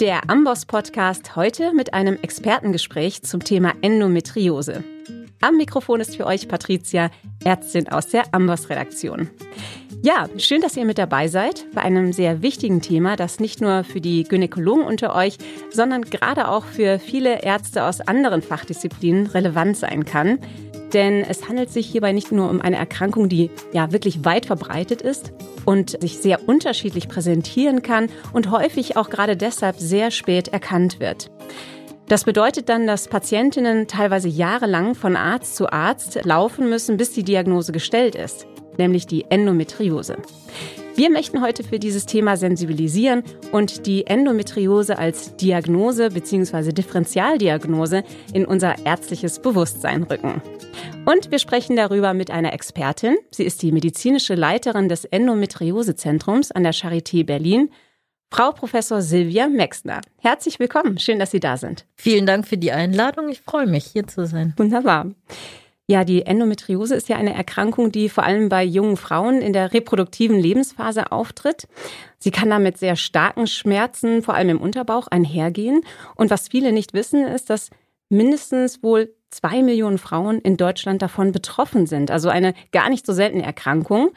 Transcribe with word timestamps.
Der 0.00 0.28
Amboss 0.28 0.66
Podcast 0.66 1.36
heute 1.36 1.72
mit 1.72 1.94
einem 1.94 2.18
Expertengespräch 2.20 3.22
zum 3.22 3.42
Thema 3.42 3.72
Endometriose. 3.80 4.84
Am 5.40 5.56
Mikrofon 5.56 6.00
ist 6.00 6.16
für 6.16 6.26
euch 6.26 6.48
Patricia, 6.48 7.10
Ärztin 7.42 7.88
aus 7.88 8.08
der 8.08 8.34
Amboss 8.34 8.68
Redaktion. 8.68 9.30
Ja, 10.02 10.28
schön, 10.36 10.60
dass 10.60 10.76
ihr 10.76 10.84
mit 10.84 10.98
dabei 10.98 11.28
seid 11.28 11.64
bei 11.74 11.80
einem 11.80 12.12
sehr 12.12 12.42
wichtigen 12.42 12.82
Thema, 12.82 13.16
das 13.16 13.40
nicht 13.40 13.62
nur 13.62 13.84
für 13.84 14.02
die 14.02 14.24
Gynäkologen 14.24 14.84
unter 14.84 15.14
euch, 15.14 15.38
sondern 15.70 16.02
gerade 16.02 16.48
auch 16.48 16.66
für 16.66 16.98
viele 16.98 17.42
Ärzte 17.42 17.84
aus 17.84 18.02
anderen 18.02 18.42
Fachdisziplinen 18.42 19.26
relevant 19.26 19.78
sein 19.78 20.04
kann. 20.04 20.38
Denn 20.92 21.24
es 21.24 21.48
handelt 21.48 21.70
sich 21.70 21.86
hierbei 21.86 22.12
nicht 22.12 22.32
nur 22.32 22.48
um 22.48 22.60
eine 22.60 22.76
Erkrankung, 22.76 23.28
die 23.28 23.50
ja 23.72 23.92
wirklich 23.92 24.24
weit 24.24 24.46
verbreitet 24.46 25.02
ist 25.02 25.32
und 25.64 26.00
sich 26.00 26.18
sehr 26.18 26.48
unterschiedlich 26.48 27.08
präsentieren 27.08 27.82
kann 27.82 28.08
und 28.32 28.50
häufig 28.50 28.96
auch 28.96 29.10
gerade 29.10 29.36
deshalb 29.36 29.76
sehr 29.78 30.10
spät 30.10 30.48
erkannt 30.48 31.00
wird. 31.00 31.30
Das 32.08 32.22
bedeutet 32.22 32.68
dann, 32.68 32.86
dass 32.86 33.08
Patientinnen 33.08 33.88
teilweise 33.88 34.28
jahrelang 34.28 34.94
von 34.94 35.16
Arzt 35.16 35.56
zu 35.56 35.72
Arzt 35.72 36.24
laufen 36.24 36.68
müssen, 36.70 36.96
bis 36.96 37.10
die 37.12 37.24
Diagnose 37.24 37.72
gestellt 37.72 38.14
ist, 38.14 38.46
nämlich 38.78 39.08
die 39.08 39.24
Endometriose. 39.28 40.16
Wir 40.96 41.10
möchten 41.10 41.42
heute 41.42 41.62
für 41.62 41.78
dieses 41.78 42.06
Thema 42.06 42.38
sensibilisieren 42.38 43.22
und 43.52 43.84
die 43.84 44.06
Endometriose 44.06 44.96
als 44.96 45.36
Diagnose 45.36 46.08
bzw. 46.08 46.72
Differentialdiagnose 46.72 48.02
in 48.32 48.46
unser 48.46 48.86
ärztliches 48.86 49.40
Bewusstsein 49.40 50.04
rücken. 50.04 50.40
Und 51.04 51.30
wir 51.30 51.38
sprechen 51.38 51.76
darüber 51.76 52.14
mit 52.14 52.30
einer 52.30 52.54
Expertin. 52.54 53.18
Sie 53.30 53.44
ist 53.44 53.60
die 53.60 53.72
medizinische 53.72 54.34
Leiterin 54.34 54.88
des 54.88 55.04
Endometriosezentrums 55.04 56.50
an 56.50 56.62
der 56.62 56.72
Charité 56.72 57.26
Berlin, 57.26 57.68
Frau 58.30 58.52
Professor 58.52 59.02
Silvia 59.02 59.48
Mexner. 59.48 60.00
Herzlich 60.16 60.58
willkommen. 60.58 60.98
Schön, 60.98 61.18
dass 61.18 61.30
Sie 61.30 61.40
da 61.40 61.58
sind. 61.58 61.84
Vielen 61.94 62.24
Dank 62.24 62.48
für 62.48 62.56
die 62.56 62.72
Einladung. 62.72 63.28
Ich 63.28 63.42
freue 63.42 63.66
mich, 63.66 63.84
hier 63.84 64.06
zu 64.06 64.26
sein. 64.26 64.54
Wunderbar. 64.56 65.10
Ja, 65.88 66.04
die 66.04 66.26
Endometriose 66.26 66.96
ist 66.96 67.08
ja 67.08 67.16
eine 67.16 67.32
Erkrankung, 67.32 67.92
die 67.92 68.08
vor 68.08 68.24
allem 68.24 68.48
bei 68.48 68.64
jungen 68.64 68.96
Frauen 68.96 69.40
in 69.40 69.52
der 69.52 69.72
reproduktiven 69.72 70.36
Lebensphase 70.36 71.12
auftritt. 71.12 71.68
Sie 72.18 72.32
kann 72.32 72.50
damit 72.50 72.76
sehr 72.76 72.96
starken 72.96 73.46
Schmerzen, 73.46 74.22
vor 74.22 74.34
allem 74.34 74.48
im 74.48 74.60
Unterbauch, 74.60 75.06
einhergehen. 75.06 75.82
Und 76.16 76.30
was 76.30 76.48
viele 76.48 76.72
nicht 76.72 76.92
wissen, 76.92 77.24
ist, 77.24 77.50
dass 77.50 77.70
mindestens 78.08 78.82
wohl 78.82 79.14
zwei 79.30 79.62
Millionen 79.62 79.98
Frauen 79.98 80.40
in 80.40 80.56
Deutschland 80.56 81.02
davon 81.02 81.30
betroffen 81.30 81.86
sind. 81.86 82.10
Also 82.10 82.30
eine 82.30 82.54
gar 82.72 82.90
nicht 82.90 83.06
so 83.06 83.12
seltene 83.12 83.44
Erkrankung. 83.44 84.10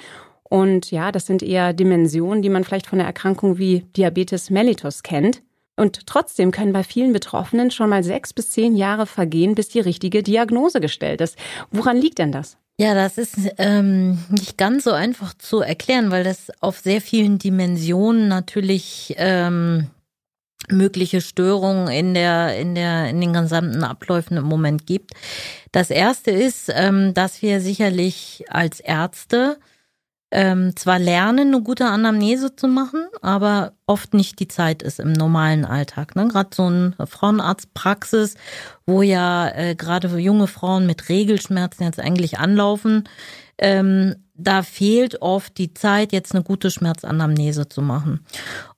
Und 0.44 0.90
ja, 0.90 1.12
das 1.12 1.28
sind 1.28 1.44
eher 1.44 1.74
Dimensionen, 1.74 2.42
die 2.42 2.50
man 2.50 2.64
vielleicht 2.64 2.88
von 2.88 3.00
einer 3.00 3.08
Erkrankung 3.08 3.60
wie 3.60 3.82
Diabetes 3.96 4.50
mellitus 4.50 5.04
kennt. 5.04 5.44
Und 5.80 6.06
trotzdem 6.06 6.52
können 6.52 6.74
bei 6.74 6.84
vielen 6.84 7.14
Betroffenen 7.14 7.72
schon 7.72 7.90
mal 7.90 8.04
sechs 8.04 8.34
bis 8.34 8.52
zehn 8.52 8.76
Jahre 8.76 9.06
vergehen, 9.06 9.56
bis 9.56 9.70
die 9.70 9.80
richtige 9.80 10.24
Diagnose 10.24 10.82
gestellt 10.82 11.22
ist. 11.22 11.38
Woran 11.72 11.98
liegt 11.98 12.20
denn 12.20 12.32
das? 12.32 12.58
Ja, 12.78 12.94
das 12.94 13.18
ist 13.18 13.38
ähm, 13.58 14.20
nicht 14.30 14.58
ganz 14.58 14.86
so 14.86 14.92
einfach 14.92 15.34
zu 15.34 15.60
erklären, 15.60 16.12
weil 16.12 16.24
das 16.24 16.50
auf 16.62 16.80
sehr 16.80 17.02
vielen 17.02 17.38
Dimensionen 17.38 18.28
natürlich 18.28 19.16
ähm, 19.18 19.88
mögliche 20.70 21.22
Störungen 21.22 21.88
in 21.88 22.14
der 22.14 22.58
in 22.58 22.76
der 22.76 23.10
in 23.10 23.22
den 23.22 23.34
gesamten 23.34 23.84
Abläufen 23.84 24.38
im 24.38 24.46
Moment 24.46 24.86
gibt. 24.86 25.12
Das 25.72 25.90
erste 25.90 26.32
ist, 26.32 26.72
ähm, 26.74 27.14
dass 27.14 27.42
wir 27.42 27.62
sicherlich 27.62 28.46
als 28.50 28.80
Ärzte 28.80 29.58
ähm, 30.32 30.76
zwar 30.76 31.00
lernen, 31.00 31.54
eine 31.54 31.64
gute 31.64 31.86
Anamnese 31.86 32.56
zu 32.56 32.68
machen, 32.68 33.08
aber 33.22 33.74
oft 33.88 34.14
nicht 34.14 34.40
die 34.40 34.48
Zeit 34.48 34.84
ist 34.84 35.00
im 35.00 35.14
normalen 35.14 35.66
Alltag. 35.66 36.16
Ne? 36.16 36.28
Gerade 36.28 36.50
so 36.54 36.66
eine 36.66 36.94
Frauenarztpraxis, 37.04 38.36
wo 38.86 39.02
ja 39.02 39.50
äh, 39.50 39.76
gerade 39.76 40.08
junge 40.20 40.48
Frauen 40.48 40.86
mit 40.86 41.10
Regelschmerzen 41.10 41.84
jetzt 41.84 42.00
eigentlich 42.00 42.38
anlaufen, 42.38 43.10
ähm, 43.58 44.16
da 44.42 44.64
fehlt 44.64 45.22
oft 45.22 45.58
die 45.58 45.74
Zeit, 45.74 46.14
jetzt 46.14 46.34
eine 46.34 46.44
gute 46.44 46.72
Schmerzanamnese 46.72 47.68
zu 47.68 47.82
machen. 47.82 48.26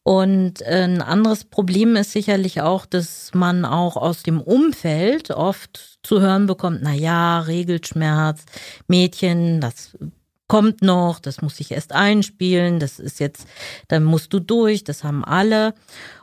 Und 0.03 0.61
äh, 0.63 0.85
ein 0.85 1.01
anderes 1.03 1.45
Problem 1.45 1.95
ist 1.95 2.13
sicherlich 2.13 2.61
auch, 2.61 2.87
dass 2.87 3.31
man 3.35 3.63
auch 3.65 3.95
aus 3.95 4.23
dem 4.23 4.41
Umfeld 4.41 5.29
oft 5.29 5.99
zu 6.01 6.19
hören 6.19 6.47
bekommt, 6.47 6.79
na 6.81 6.93
ja, 6.93 7.41
Regelschmerz, 7.41 8.45
Mädchen, 8.87 9.61
das 9.61 9.95
kommt 10.51 10.81
noch, 10.81 11.19
das 11.21 11.41
muss 11.41 11.61
ich 11.61 11.71
erst 11.71 11.93
einspielen, 11.93 12.81
das 12.81 12.99
ist 12.99 13.21
jetzt, 13.21 13.47
dann 13.87 14.03
musst 14.03 14.33
du 14.33 14.41
durch, 14.41 14.83
das 14.83 15.05
haben 15.05 15.23
alle. 15.23 15.73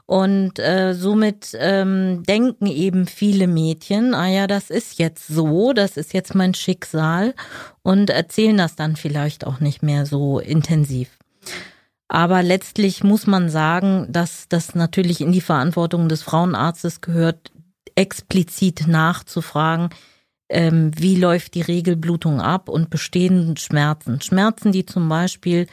Und 0.05 0.59
äh, 0.59 0.93
somit 0.93 1.56
ähm, 1.59 2.25
denken 2.25 2.67
eben 2.67 3.06
viele 3.06 3.47
Mädchen, 3.47 4.12
ah 4.12 4.28
ja, 4.28 4.47
das 4.47 4.69
ist 4.69 4.99
jetzt 4.99 5.28
so, 5.28 5.72
das 5.72 5.97
ist 5.97 6.12
jetzt 6.12 6.34
mein 6.34 6.53
Schicksal 6.53 7.34
und 7.83 8.11
erzählen 8.11 8.59
das 8.59 8.77
dann 8.77 8.97
vielleicht 8.97 9.47
auch 9.47 9.61
nicht 9.61 9.83
mehr 9.83 10.05
so 10.05 10.41
intensiv. 10.41 11.09
Aber 12.06 12.43
letztlich 12.43 13.03
muss 13.03 13.27
man 13.27 13.49
sagen, 13.49 14.09
dass 14.11 14.47
das 14.50 14.75
natürlich 14.75 15.22
in 15.22 15.33
die 15.33 15.41
Verantwortung 15.41 16.06
des 16.11 16.22
Frauenarztes 16.22 17.00
gehört, 17.00 17.50
explizit 17.94 18.88
nachzufragen, 18.88 19.88
ähm, 20.48 20.91
wie 20.97 21.16
läuft 21.16 21.54
die 21.54 21.62
Regelblutung 21.62 22.41
ab 22.41 22.69
und 22.69 22.91
bestehen 22.91 23.56
Schmerzen. 23.56 24.20
Schmerzen, 24.20 24.72
die 24.72 24.86
zum 24.86 25.09
Beispiel 25.09 25.66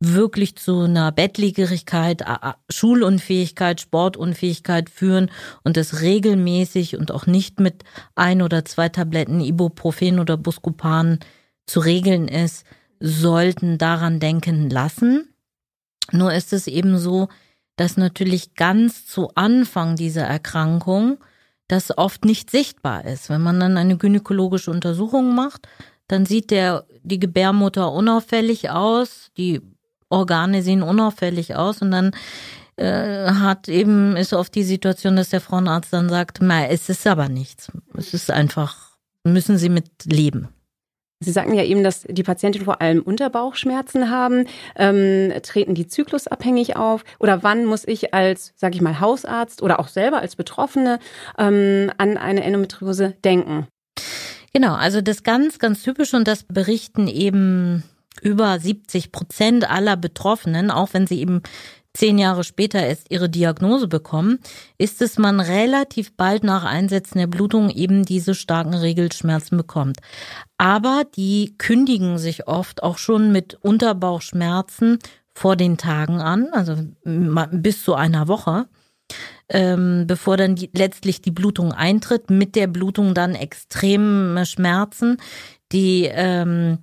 wirklich 0.00 0.56
zu 0.56 0.80
einer 0.80 1.12
Bettlägerigkeit, 1.12 2.22
Schulunfähigkeit, 2.68 3.80
Sportunfähigkeit 3.80 4.90
führen 4.90 5.30
und 5.62 5.76
es 5.76 6.00
regelmäßig 6.02 6.96
und 6.96 7.10
auch 7.10 7.26
nicht 7.26 7.60
mit 7.60 7.84
ein 8.14 8.42
oder 8.42 8.64
zwei 8.64 8.88
Tabletten 8.88 9.40
Ibuprofen 9.40 10.18
oder 10.18 10.36
Buscopan 10.36 11.20
zu 11.66 11.80
regeln 11.80 12.28
ist, 12.28 12.64
sollten 13.00 13.78
daran 13.78 14.20
denken 14.20 14.68
lassen. 14.68 15.28
Nur 16.12 16.34
ist 16.34 16.52
es 16.52 16.66
eben 16.66 16.98
so, 16.98 17.28
dass 17.76 17.96
natürlich 17.96 18.54
ganz 18.54 19.06
zu 19.06 19.30
Anfang 19.34 19.96
dieser 19.96 20.24
Erkrankung 20.24 21.18
das 21.74 21.96
oft 21.96 22.24
nicht 22.24 22.50
sichtbar 22.50 23.04
ist. 23.04 23.28
Wenn 23.28 23.42
man 23.42 23.60
dann 23.60 23.76
eine 23.76 23.96
gynäkologische 23.96 24.70
Untersuchung 24.70 25.34
macht, 25.34 25.68
dann 26.08 26.26
sieht 26.26 26.50
der, 26.50 26.84
die 27.02 27.18
Gebärmutter 27.18 27.90
unauffällig 27.92 28.70
aus, 28.70 29.30
die 29.36 29.60
Organe 30.08 30.62
sehen 30.62 30.82
unauffällig 30.82 31.56
aus 31.56 31.82
und 31.82 31.90
dann 31.90 32.12
äh, 32.76 33.30
hat 33.30 33.68
eben, 33.68 34.16
ist 34.16 34.32
oft 34.32 34.54
die 34.54 34.62
Situation, 34.62 35.16
dass 35.16 35.30
der 35.30 35.40
Frauenarzt 35.40 35.92
dann 35.92 36.08
sagt, 36.08 36.38
na, 36.40 36.68
es 36.68 36.88
ist 36.88 37.06
aber 37.06 37.28
nichts. 37.28 37.70
Es 37.96 38.14
ist 38.14 38.30
einfach, 38.30 38.96
müssen 39.24 39.58
Sie 39.58 39.68
mit 39.68 40.04
leben. 40.04 40.48
Sie 41.24 41.32
sagten 41.32 41.54
ja 41.54 41.64
eben, 41.64 41.82
dass 41.82 42.02
die 42.08 42.22
Patienten 42.22 42.64
vor 42.64 42.80
allem 42.80 43.02
Unterbauchschmerzen 43.02 44.10
haben. 44.10 44.46
Ähm, 44.76 45.32
treten 45.42 45.74
die 45.74 45.86
zyklusabhängig 45.86 46.76
auf? 46.76 47.04
Oder 47.18 47.42
wann 47.42 47.64
muss 47.64 47.86
ich 47.86 48.14
als, 48.14 48.52
sage 48.56 48.76
ich 48.76 48.82
mal, 48.82 49.00
Hausarzt 49.00 49.62
oder 49.62 49.80
auch 49.80 49.88
selber 49.88 50.18
als 50.20 50.36
Betroffene 50.36 50.98
ähm, 51.38 51.90
an 51.98 52.16
eine 52.16 52.44
Endometriose 52.44 53.14
denken? 53.24 53.66
Genau, 54.52 54.74
also 54.74 55.00
das 55.00 55.24
ganz, 55.24 55.58
ganz 55.58 55.82
typisch 55.82 56.14
und 56.14 56.28
das 56.28 56.44
berichten 56.44 57.08
eben 57.08 57.82
über 58.22 58.58
70 58.58 59.10
Prozent 59.10 59.68
aller 59.68 59.96
Betroffenen, 59.96 60.70
auch 60.70 60.90
wenn 60.92 61.06
sie 61.06 61.20
eben 61.20 61.42
zehn 61.94 62.18
Jahre 62.18 62.44
später 62.44 62.80
erst 62.80 63.10
ihre 63.10 63.30
Diagnose 63.30 63.88
bekommen, 63.88 64.40
ist 64.78 65.00
es 65.00 65.16
man 65.16 65.40
relativ 65.40 66.16
bald 66.16 66.44
nach 66.44 66.64
Einsetzen 66.64 67.18
der 67.18 67.28
Blutung 67.28 67.70
eben 67.70 68.04
diese 68.04 68.34
starken 68.34 68.74
Regelschmerzen 68.74 69.56
bekommt. 69.56 69.98
Aber 70.58 71.04
die 71.16 71.54
kündigen 71.56 72.18
sich 72.18 72.48
oft 72.48 72.82
auch 72.82 72.98
schon 72.98 73.32
mit 73.32 73.54
Unterbauchschmerzen 73.54 74.98
vor 75.32 75.56
den 75.56 75.78
Tagen 75.78 76.20
an, 76.20 76.48
also 76.52 76.76
bis 77.04 77.82
zu 77.82 77.94
einer 77.94 78.28
Woche, 78.28 78.66
ähm, 79.48 80.04
bevor 80.06 80.36
dann 80.36 80.56
die, 80.56 80.70
letztlich 80.72 81.22
die 81.22 81.30
Blutung 81.30 81.72
eintritt, 81.72 82.30
mit 82.30 82.56
der 82.56 82.66
Blutung 82.66 83.14
dann 83.14 83.34
extreme 83.34 84.46
Schmerzen. 84.46 85.18
Die 85.72 86.08
ähm, 86.10 86.78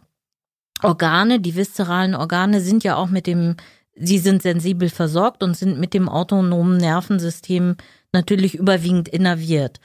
Organe, 0.83 1.39
die 1.39 1.55
viszeralen 1.55 2.15
Organe 2.15 2.61
sind 2.61 2.83
ja 2.83 2.95
auch 2.95 3.09
mit 3.09 3.27
dem 3.27 3.55
Sie 3.95 4.19
sind 4.19 4.41
sensibel 4.41 4.89
versorgt 4.89 5.43
und 5.43 5.55
sind 5.55 5.79
mit 5.79 5.93
dem 5.93 6.09
autonomen 6.09 6.77
Nervensystem 6.77 7.75
natürlich 8.13 8.55
überwiegend 8.55 9.07
innerviert. 9.07 9.79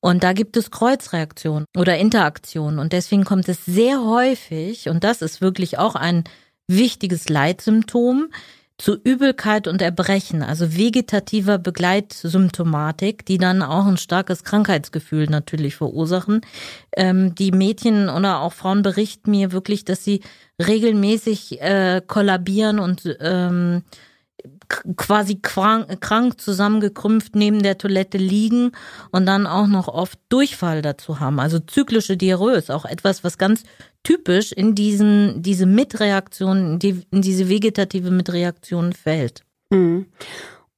Und 0.00 0.22
da 0.22 0.34
gibt 0.34 0.56
es 0.56 0.70
Kreuzreaktionen 0.70 1.64
oder 1.76 1.96
Interaktionen. 1.96 2.78
Und 2.78 2.92
deswegen 2.92 3.24
kommt 3.24 3.48
es 3.48 3.64
sehr 3.64 4.04
häufig, 4.04 4.88
und 4.88 5.02
das 5.02 5.22
ist 5.22 5.40
wirklich 5.40 5.78
auch 5.78 5.94
ein 5.94 6.24
wichtiges 6.66 7.28
Leitsymptom, 7.28 8.28
zu 8.76 8.96
Übelkeit 9.02 9.68
und 9.68 9.80
Erbrechen, 9.80 10.42
also 10.42 10.76
vegetativer 10.76 11.58
Begleitsymptomatik, 11.58 13.24
die 13.24 13.38
dann 13.38 13.62
auch 13.62 13.86
ein 13.86 13.98
starkes 13.98 14.42
Krankheitsgefühl 14.42 15.26
natürlich 15.26 15.76
verursachen. 15.76 16.40
Ähm, 16.96 17.36
die 17.36 17.52
Mädchen 17.52 18.08
oder 18.08 18.40
auch 18.40 18.52
Frauen 18.52 18.82
berichten 18.82 19.30
mir 19.30 19.52
wirklich, 19.52 19.84
dass 19.84 20.02
sie 20.02 20.22
regelmäßig 20.60 21.60
äh, 21.60 22.00
kollabieren 22.06 22.78
und 22.78 23.16
ähm, 23.20 23.82
quasi 24.96 25.38
krank, 25.40 26.00
krank 26.00 26.40
zusammengekrümpft 26.40 27.34
neben 27.34 27.62
der 27.62 27.78
Toilette 27.78 28.18
liegen 28.18 28.72
und 29.10 29.26
dann 29.26 29.46
auch 29.46 29.66
noch 29.66 29.88
oft 29.88 30.18
Durchfall 30.28 30.82
dazu 30.82 31.20
haben. 31.20 31.40
Also 31.40 31.58
zyklische 31.58 32.16
Diarrhoe 32.16 32.52
ist 32.52 32.70
auch 32.70 32.84
etwas, 32.84 33.24
was 33.24 33.38
ganz 33.38 33.64
typisch 34.02 34.52
in 34.52 34.74
diesen, 34.74 35.42
diese 35.42 35.66
Mitreaktion, 35.66 36.78
in 36.80 37.22
diese 37.22 37.48
vegetative 37.48 38.10
Mitreaktion 38.10 38.92
fällt. 38.92 39.42
Mhm. 39.70 40.06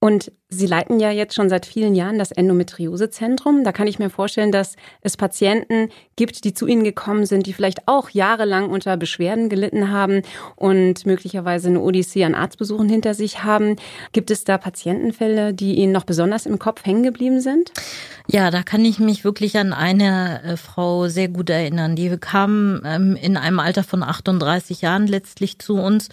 Und 0.07 0.31
Sie 0.49 0.69
leiten 0.69 1.01
ja 1.01 1.11
jetzt 1.11 1.35
schon 1.35 1.49
seit 1.49 1.67
vielen 1.67 1.97
Jahren 1.97 2.21
das 2.21 2.31
Endometriosezentrum. 2.31 3.65
Da 3.65 3.73
kann 3.73 3.89
ich 3.89 3.99
mir 3.99 4.11
vorstellen, 4.11 4.53
dass 4.53 4.77
es 5.01 5.17
Patienten 5.17 5.89
gibt, 6.15 6.45
die 6.45 6.55
zu 6.55 6.69
Ihnen 6.69 6.85
gekommen 6.85 7.27
sind, 7.27 7.47
die 7.47 7.53
vielleicht 7.53 7.89
auch 7.89 8.11
jahrelang 8.11 8.71
unter 8.71 8.97
Beschwerden 8.97 9.49
gelitten 9.49 9.91
haben 9.91 10.23
und 10.55 11.05
möglicherweise 11.07 11.71
eine 11.71 11.81
Odyssee 11.81 12.23
an 12.23 12.37
Arztbesuchen 12.37 12.89
hinter 12.89 13.15
sich 13.15 13.43
haben. 13.43 13.75
Gibt 14.13 14.31
es 14.31 14.45
da 14.45 14.57
Patientenfälle, 14.57 15.53
die 15.53 15.75
Ihnen 15.75 15.91
noch 15.91 16.05
besonders 16.05 16.47
im 16.47 16.61
Kopf 16.61 16.87
hängen 16.87 17.03
geblieben 17.03 17.41
sind? 17.41 17.73
Ja, 18.29 18.53
da 18.53 18.63
kann 18.63 18.85
ich 18.85 19.01
mich 19.01 19.25
wirklich 19.25 19.59
an 19.59 19.73
eine 19.73 20.41
äh, 20.45 20.57
Frau 20.57 21.09
sehr 21.09 21.27
gut 21.27 21.51
erinnern. 21.51 21.97
Die 21.97 22.17
kam 22.19 22.81
ähm, 22.85 23.17
in 23.21 23.37
einem 23.37 23.59
Alter 23.59 23.83
von 23.83 24.05
38 24.05 24.83
Jahren 24.83 25.09
letztlich 25.09 25.59
zu 25.59 25.75
uns 25.75 26.11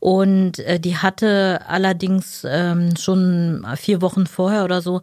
und 0.00 0.58
äh, 0.60 0.80
die 0.80 0.96
hatte 0.96 1.60
allerdings 1.68 2.44
ähm, 2.48 2.96
schon 2.96 3.64
vier 3.76 4.02
Wochen 4.02 4.26
vorher 4.26 4.64
oder 4.64 4.80
so 4.80 5.02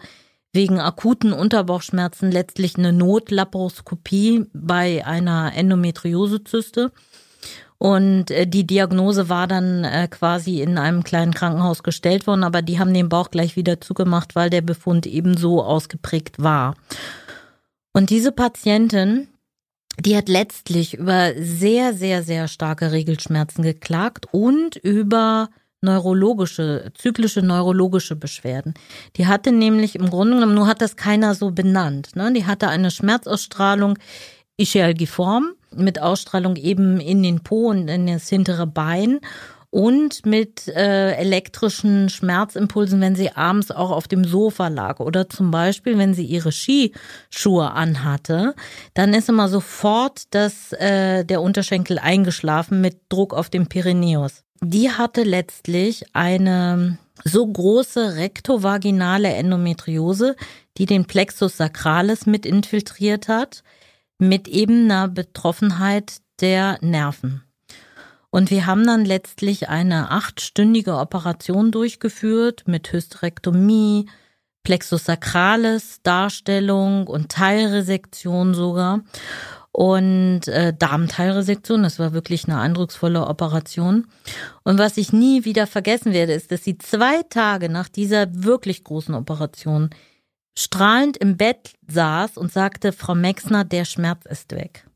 wegen 0.54 0.80
akuten 0.80 1.34
Unterbauchschmerzen 1.34 2.32
letztlich 2.32 2.78
eine 2.78 2.92
Notlaparoskopie 2.92 4.46
bei 4.54 5.06
einer 5.06 5.54
Endometriosezyste. 5.56 6.92
Und 7.78 8.32
äh, 8.32 8.48
die 8.48 8.66
Diagnose 8.66 9.30
war 9.30 9.46
dann 9.46 9.84
äh, 9.84 10.08
quasi 10.08 10.62
in 10.62 10.80
einem 10.80 11.04
kleinen 11.04 11.36
Krankenhaus 11.36 11.84
gestellt 11.84 12.26
worden, 12.26 12.44
aber 12.44 12.64
die 12.64 12.80
haben 12.80 12.92
den 12.92 13.08
Bauch 13.08 13.30
gleich 13.30 13.56
wieder 13.56 13.80
zugemacht, 13.80 14.36
weil 14.36 14.50
der 14.50 14.62
Befund 14.62 15.06
eben 15.06 15.38
so 15.38 15.64
ausgeprägt 15.64 16.42
war. 16.42 16.74
Und 17.94 18.10
diese 18.10 18.32
Patientin, 18.32 19.28
die 20.00 20.16
hat 20.16 20.30
letztlich 20.30 20.94
über 20.94 21.34
sehr, 21.38 21.94
sehr, 21.94 22.24
sehr 22.24 22.48
starke 22.48 22.92
Regelschmerzen 22.92 23.64
geklagt 23.64 24.28
und 24.32 24.76
über 24.76 25.50
neurologische, 25.82 26.92
zyklische 26.96 27.42
neurologische 27.42 28.16
Beschwerden. 28.16 28.74
Die 29.16 29.28
hatte 29.28 29.52
nämlich 29.52 29.96
im 29.96 30.10
Grunde 30.10 30.36
genommen, 30.36 30.56
nur 30.56 30.68
hat 30.68 30.82
das 30.82 30.96
keiner 30.96 31.36
so 31.36 31.52
benannt. 31.52 32.16
Ne? 32.16 32.34
Die 32.34 32.46
hatte 32.46 32.68
eine 32.68 32.92
Schmerzausstrahlung 32.92 33.98
ischialgiform 34.58 35.54
mit 35.76 36.02
Ausstrahlung 36.02 36.56
eben 36.56 37.00
in 37.00 37.22
den 37.22 37.42
Po 37.42 37.70
und 37.70 37.88
in 37.88 38.08
das 38.08 38.30
hintere 38.30 38.66
Bein 38.66 39.20
und 39.78 40.26
mit 40.26 40.68
äh, 40.70 41.12
elektrischen 41.18 42.10
Schmerzimpulsen, 42.10 43.00
wenn 43.00 43.16
sie 43.16 43.34
abends 43.34 43.70
auch 43.70 43.92
auf 43.92 44.08
dem 44.08 44.26
Sofa 44.26 44.70
lag 44.70 45.00
oder 45.00 45.30
zum 45.30 45.52
Beispiel, 45.52 46.00
wenn 46.00 46.16
sie 46.16 46.26
ihre 46.26 46.52
Skischuhe 46.52 47.70
anhatte, 47.74 48.56
dann 48.96 49.14
ist 49.14 49.30
immer 49.30 49.50
sofort 49.50 50.34
das, 50.34 50.74
äh, 50.74 51.26
der 51.26 51.44
Unterschenkel 51.44 52.00
eingeschlafen 52.00 52.82
mit 52.82 53.02
Druck 53.10 53.36
auf 53.36 53.52
dem 53.52 53.68
Pyrenäus. 53.68 54.44
Die 54.64 54.90
hatte 54.90 55.22
letztlich 55.22 56.06
eine 56.14 56.98
so 57.24 57.46
große 57.46 58.16
rektovaginale 58.16 59.32
Endometriose, 59.32 60.36
die 60.80 60.88
den 60.88 61.06
Plexus 61.06 61.56
sacralis 61.56 62.26
mit 62.26 62.48
infiltriert 62.48 63.28
hat, 63.28 63.62
mit 64.18 64.48
eben 64.48 64.86
einer 64.86 65.08
Betroffenheit 65.08 66.16
der 66.42 66.80
Nerven. 66.82 67.44
Und 68.38 68.52
wir 68.52 68.68
haben 68.68 68.86
dann 68.86 69.04
letztlich 69.04 69.68
eine 69.68 70.12
achtstündige 70.12 70.98
Operation 70.98 71.72
durchgeführt 71.72 72.66
mit 72.68 72.94
Hysterektomie, 72.94 74.08
Plexus 74.62 75.06
sacralis 75.06 76.04
Darstellung 76.04 77.08
und 77.08 77.30
Teilresektion 77.32 78.54
sogar. 78.54 79.02
Und 79.72 80.48
äh, 80.50 80.72
Darmteilresektion, 80.78 81.82
das 81.82 81.98
war 81.98 82.14
wirklich 82.14 82.48
eine 82.48 82.60
eindrucksvolle 82.60 83.26
Operation. 83.26 84.06
Und 84.64 84.78
was 84.78 84.98
ich 84.98 85.12
nie 85.12 85.44
wieder 85.44 85.66
vergessen 85.66 86.14
werde, 86.14 86.34
ist, 86.34 86.52
dass 86.52 86.64
sie 86.64 86.78
zwei 86.78 87.24
Tage 87.32 87.70
nach 87.70 87.90
dieser 87.90 88.28
wirklich 88.32 88.84
großen 88.84 89.16
Operation 89.16 89.90
strahlend 90.56 91.18
im 91.18 91.38
Bett 91.38 91.74
saß 91.88 92.38
und 92.38 92.52
sagte, 92.52 92.92
Frau 92.92 93.16
Mexner, 93.16 93.64
der 93.64 93.86
Schmerz 93.86 94.28
ist 94.28 94.52
weg. 94.52 94.88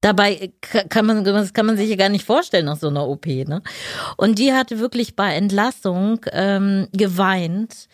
Dabei 0.00 0.52
kann 0.88 1.04
man, 1.04 1.24
das 1.24 1.52
kann 1.52 1.66
man 1.66 1.76
sich 1.76 1.90
ja 1.90 1.96
gar 1.96 2.08
nicht 2.08 2.24
vorstellen 2.24 2.66
nach 2.66 2.78
so 2.78 2.88
einer 2.88 3.06
OP, 3.06 3.26
ne? 3.26 3.62
Und 4.16 4.38
die 4.38 4.52
hatte 4.52 4.78
wirklich 4.78 5.14
bei 5.14 5.34
Entlassung 5.34 6.24
ähm, 6.32 6.88
geweint. 6.92 7.88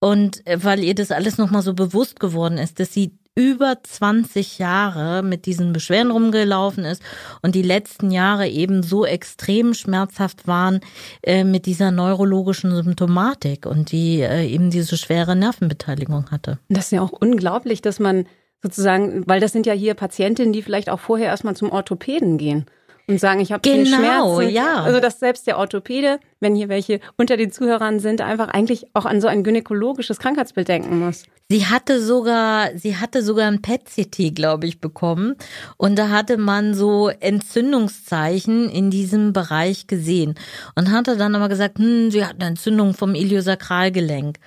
Und 0.00 0.46
äh, 0.46 0.64
weil 0.64 0.82
ihr 0.82 0.94
das 0.94 1.10
alles 1.10 1.38
nochmal 1.38 1.62
so 1.62 1.74
bewusst 1.74 2.18
geworden 2.20 2.58
ist, 2.58 2.80
dass 2.80 2.92
sie 2.92 3.12
über 3.34 3.78
20 3.82 4.58
Jahre 4.58 5.22
mit 5.22 5.46
diesen 5.46 5.72
Beschwerden 5.72 6.10
rumgelaufen 6.10 6.84
ist 6.84 7.02
und 7.40 7.54
die 7.54 7.62
letzten 7.62 8.10
Jahre 8.10 8.48
eben 8.48 8.82
so 8.82 9.06
extrem 9.06 9.72
schmerzhaft 9.72 10.46
waren 10.46 10.80
äh, 11.22 11.44
mit 11.44 11.64
dieser 11.64 11.90
neurologischen 11.92 12.74
Symptomatik 12.74 13.64
und 13.64 13.90
die 13.90 14.20
äh, 14.20 14.46
eben 14.46 14.70
diese 14.70 14.98
schwere 14.98 15.34
Nervenbeteiligung 15.34 16.30
hatte. 16.30 16.58
Das 16.68 16.86
ist 16.86 16.92
ja 16.92 17.00
auch 17.00 17.12
unglaublich, 17.12 17.80
dass 17.80 17.98
man 17.98 18.26
sozusagen, 18.62 19.24
weil 19.26 19.40
das 19.40 19.52
sind 19.52 19.66
ja 19.66 19.72
hier 19.72 19.94
Patientinnen, 19.94 20.52
die 20.52 20.62
vielleicht 20.62 20.90
auch 20.90 21.00
vorher 21.00 21.28
erstmal 21.28 21.56
zum 21.56 21.70
Orthopäden 21.70 22.38
gehen 22.38 22.66
und 23.08 23.18
sagen, 23.18 23.40
ich 23.40 23.52
habe 23.52 23.62
genau, 23.62 24.36
Schmerzen. 24.36 24.54
Ja. 24.54 24.82
Also 24.82 25.00
dass 25.00 25.18
selbst 25.18 25.46
der 25.46 25.58
Orthopäde, 25.58 26.20
wenn 26.40 26.54
hier 26.54 26.68
welche 26.68 27.00
unter 27.16 27.36
den 27.36 27.50
Zuhörern 27.50 27.98
sind, 28.00 28.20
einfach 28.20 28.48
eigentlich 28.48 28.86
auch 28.94 29.04
an 29.04 29.20
so 29.20 29.28
ein 29.28 29.44
gynäkologisches 29.44 30.18
Krankheitsbild 30.18 30.68
denken 30.68 31.00
muss. 31.00 31.24
Sie 31.52 31.66
hatte 31.66 32.02
sogar, 32.02 32.70
sie 32.78 32.96
hatte 32.96 33.22
sogar 33.22 33.46
ein 33.46 33.60
PET-CT, 33.60 34.34
glaube 34.34 34.66
ich, 34.66 34.80
bekommen. 34.80 35.36
Und 35.76 35.98
da 35.98 36.08
hatte 36.08 36.38
man 36.38 36.72
so 36.72 37.10
Entzündungszeichen 37.10 38.70
in 38.70 38.90
diesem 38.90 39.34
Bereich 39.34 39.86
gesehen. 39.86 40.36
Und 40.76 40.90
hatte 40.90 41.18
dann 41.18 41.34
aber 41.34 41.50
gesagt, 41.50 41.78
hm, 41.78 42.10
sie 42.10 42.24
hat 42.24 42.36
eine 42.36 42.46
Entzündung 42.46 42.94
vom 42.94 43.14
Iliosakralgelenk. 43.14 44.38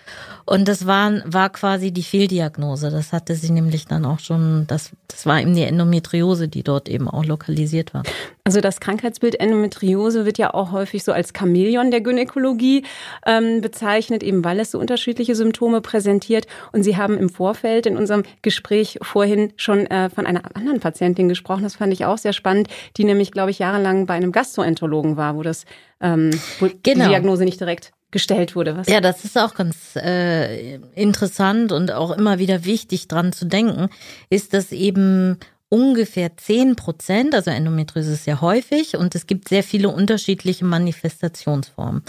Und 0.46 0.68
das 0.68 0.88
war, 0.88 1.22
war 1.26 1.52
quasi 1.52 1.92
die 1.92 2.02
Fehldiagnose. 2.02 2.90
Das 2.90 3.14
hatte 3.14 3.36
sie 3.36 3.52
nämlich 3.52 3.86
dann 3.86 4.04
auch 4.04 4.18
schon, 4.18 4.66
das, 4.66 4.90
das 5.08 5.28
war 5.28 5.40
eben 5.40 5.54
die 5.54 5.62
Endometriose, 5.62 6.48
die 6.48 6.64
dort 6.64 6.90
eben 6.90 7.08
auch 7.08 7.24
lokalisiert 7.24 7.94
war. 7.94 8.02
Also 8.48 8.62
das 8.62 8.80
Krankheitsbild 8.80 9.40
Endometriose 9.40 10.24
wird 10.24 10.38
ja 10.38 10.54
auch 10.54 10.72
häufig 10.72 11.04
so 11.04 11.12
als 11.12 11.34
Chamäleon 11.36 11.90
der 11.90 12.02
Gynäkologie 12.02 12.86
ähm, 13.26 13.60
bezeichnet, 13.60 14.22
eben 14.22 14.46
weil 14.46 14.60
es 14.60 14.70
so 14.70 14.78
unterschiedliche 14.78 15.34
Symptome 15.34 15.82
präsentiert. 15.82 16.46
Und 16.72 16.84
Sie 16.84 16.96
haben 16.96 17.18
im 17.18 17.30
Vorfeld 17.30 17.88
in 17.88 17.98
unserem 17.98 18.22
Gespräch 18.44 19.00
vorhin 19.02 19.52
schon 19.56 19.88
äh, 19.88 20.12
von 20.12 20.28
einer 20.28 20.56
anderen 20.56 20.80
Patientin 20.80 21.28
gesprochen. 21.28 21.64
Das 21.64 21.78
fand 21.78 21.92
ich 21.92 22.06
auch 22.06 22.20
sehr 22.20 22.34
spannend, 22.34 22.68
die 22.98 23.04
nämlich, 23.04 23.32
glaube 23.32 23.50
ich, 23.50 23.58
jahrelang 23.58 24.06
bei 24.06 24.14
einem 24.14 24.32
Gastroenterologen 24.32 25.18
war, 25.18 25.36
wo 25.36 25.42
das 25.42 25.66
ähm, 26.00 26.30
wo 26.60 26.70
genau. 26.84 27.06
die 27.06 27.10
Diagnose 27.10 27.46
nicht 27.46 27.60
direkt 27.60 27.94
gestellt 28.12 28.56
wurde. 28.56 28.78
Was? 28.78 28.88
Ja, 28.88 29.02
das 29.02 29.26
ist 29.26 29.40
auch 29.40 29.56
ganz 29.56 29.96
äh, 29.96 30.76
interessant 30.94 31.72
und 31.72 31.92
auch 31.92 32.12
immer 32.12 32.38
wieder 32.38 32.64
wichtig 32.64 33.08
dran 33.08 33.34
zu 33.34 33.46
denken, 33.46 33.90
ist, 34.30 34.54
dass 34.54 34.72
eben 34.72 35.40
ungefähr 35.76 36.38
10 36.38 36.78
Prozent, 36.78 37.36
also 37.36 37.52
Endometriose 37.52 38.14
ist 38.14 38.24
sehr 38.24 38.40
häufig 38.40 38.96
und 38.96 39.14
es 39.14 39.28
gibt 39.28 39.50
sehr 39.50 39.62
viele 39.62 39.90
unterschiedliche 39.90 40.64
Manifestationsformen. 40.64 42.02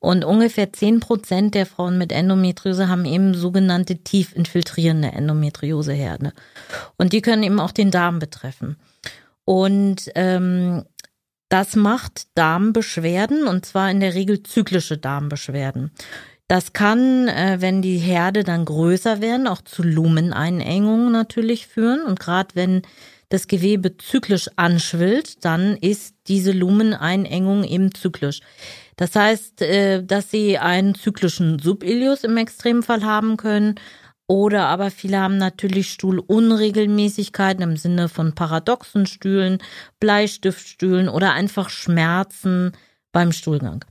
Und 0.00 0.24
ungefähr 0.24 0.72
10 0.72 0.98
Prozent 0.98 1.54
der 1.54 1.64
Frauen 1.64 1.96
mit 1.96 2.10
Endometriose 2.10 2.88
haben 2.88 3.04
eben 3.04 3.34
sogenannte 3.34 3.98
tief 3.98 4.34
infiltrierende 4.34 5.12
Endometrioseherde. 5.12 6.32
Und 6.96 7.12
die 7.12 7.22
können 7.22 7.44
eben 7.44 7.60
auch 7.60 7.70
den 7.70 7.92
Darm 7.92 8.18
betreffen. 8.18 8.78
Und 9.44 10.10
ähm, 10.16 10.82
das 11.48 11.76
macht 11.76 12.26
Darmbeschwerden 12.34 13.46
und 13.46 13.64
zwar 13.64 13.92
in 13.92 14.00
der 14.00 14.14
Regel 14.14 14.42
zyklische 14.42 14.98
Darmbeschwerden. 14.98 15.92
Das 16.48 16.74
kann, 16.74 17.28
äh, 17.28 17.56
wenn 17.60 17.80
die 17.80 17.96
Herde 17.96 18.44
dann 18.44 18.64
größer 18.66 19.20
werden, 19.20 19.46
auch 19.46 19.62
zu 19.62 19.82
Lumeneinengungen 19.82 21.10
natürlich 21.10 21.66
führen. 21.66 22.02
Und 22.02 22.20
gerade 22.20 22.54
wenn 22.54 22.82
das 23.30 23.48
Gewebe 23.48 23.96
zyklisch 23.96 24.50
anschwillt, 24.56 25.44
dann 25.44 25.76
ist 25.76 26.14
diese 26.28 26.52
Lumeneinengung 26.52 27.64
eben 27.64 27.94
zyklisch. 27.94 28.40
Das 28.96 29.16
heißt, 29.16 29.62
äh, 29.62 30.04
dass 30.04 30.30
sie 30.30 30.58
einen 30.58 30.94
zyklischen 30.94 31.58
Subilius 31.58 32.24
im 32.24 32.36
Extremfall 32.36 33.04
haben 33.04 33.36
können. 33.36 33.76
Oder 34.26 34.66
aber 34.66 34.90
viele 34.90 35.18
haben 35.18 35.36
natürlich 35.36 35.90
Stuhlunregelmäßigkeiten 35.90 37.62
im 37.62 37.76
Sinne 37.76 38.08
von 38.08 38.34
paradoxen 38.34 39.06
Stühlen, 39.06 39.58
Bleistiftstühlen 40.00 41.08
oder 41.08 41.32
einfach 41.32 41.68
Schmerzen 41.68 42.72
beim 43.12 43.32
Stuhlgang. 43.32 43.84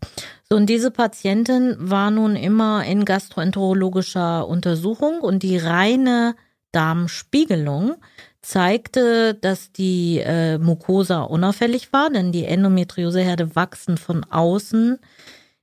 So, 0.54 0.58
und 0.58 0.68
diese 0.68 0.92
Patientin 0.92 1.76
war 1.80 2.12
nun 2.12 2.36
immer 2.36 2.86
in 2.86 3.06
gastroenterologischer 3.06 4.48
Untersuchung 4.48 5.22
und 5.22 5.42
die 5.42 5.58
reine 5.58 6.36
Darmspiegelung 6.72 7.96
zeigte, 8.44 9.34
dass 9.34 9.72
die 9.72 10.20
äh, 10.20 10.60
Mucosa 10.60 11.24
unauffällig 11.24 11.92
war, 11.92 12.12
denn 12.12 12.32
die 12.32 12.46
Endometrioseherde 12.46 13.56
wachsen 13.56 13.98
von 13.98 14.26
außen 14.26 15.00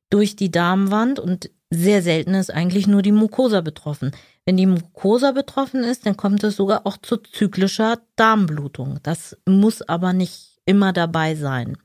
durch 0.08 0.34
die 0.34 0.50
Darmwand 0.50 1.20
und 1.20 1.50
sehr 1.70 2.02
selten 2.02 2.34
ist 2.34 2.52
eigentlich 2.52 2.88
nur 2.88 3.02
die 3.02 3.12
Mucosa 3.12 3.60
betroffen. 3.60 4.10
Wenn 4.44 4.56
die 4.56 4.66
Mucosa 4.66 5.30
betroffen 5.30 5.84
ist, 5.84 6.04
dann 6.04 6.16
kommt 6.16 6.42
es 6.42 6.56
sogar 6.56 6.84
auch 6.84 6.96
zu 6.96 7.18
zyklischer 7.18 8.00
Darmblutung. 8.16 8.98
Das 9.04 9.38
muss 9.46 9.82
aber 9.82 10.12
nicht 10.12 10.58
immer 10.64 10.92
dabei 10.92 11.36
sein. 11.36 11.76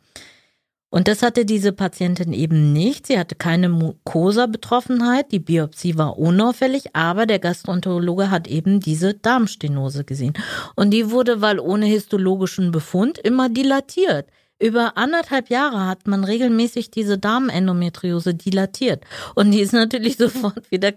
Und 0.96 1.10
das 1.10 1.24
hatte 1.24 1.44
diese 1.44 1.74
Patientin 1.74 2.32
eben 2.32 2.72
nicht. 2.72 3.08
Sie 3.08 3.20
hatte 3.20 3.36
keine 3.36 3.68
Mucosa-Betroffenheit. 3.68 5.30
Die 5.34 5.40
Biopsie 5.40 5.98
war 5.98 6.18
unauffällig, 6.18 6.96
aber 6.96 7.26
der 7.26 7.40
Gastroenterologe 7.40 8.32
hat 8.32 8.48
eben 8.48 8.80
diese 8.80 9.14
Darmstenose 9.14 10.06
gesehen. 10.06 10.36
Und 10.74 10.92
die 10.92 11.12
wurde, 11.12 11.42
weil 11.42 11.60
ohne 11.60 11.86
histologischen 11.86 12.72
Befund, 12.72 13.18
immer 13.18 13.50
dilatiert. 13.50 14.30
Über 14.58 14.96
anderthalb 14.96 15.50
Jahre 15.50 15.86
hat 15.86 16.08
man 16.08 16.24
regelmäßig 16.24 16.92
diese 16.92 17.18
Darmendometriose 17.18 18.34
dilatiert. 18.34 19.04
Und 19.36 19.52
die 19.52 19.60
ist 19.60 19.74
natürlich 19.74 20.16
sofort 20.18 20.72
wieder 20.72 20.94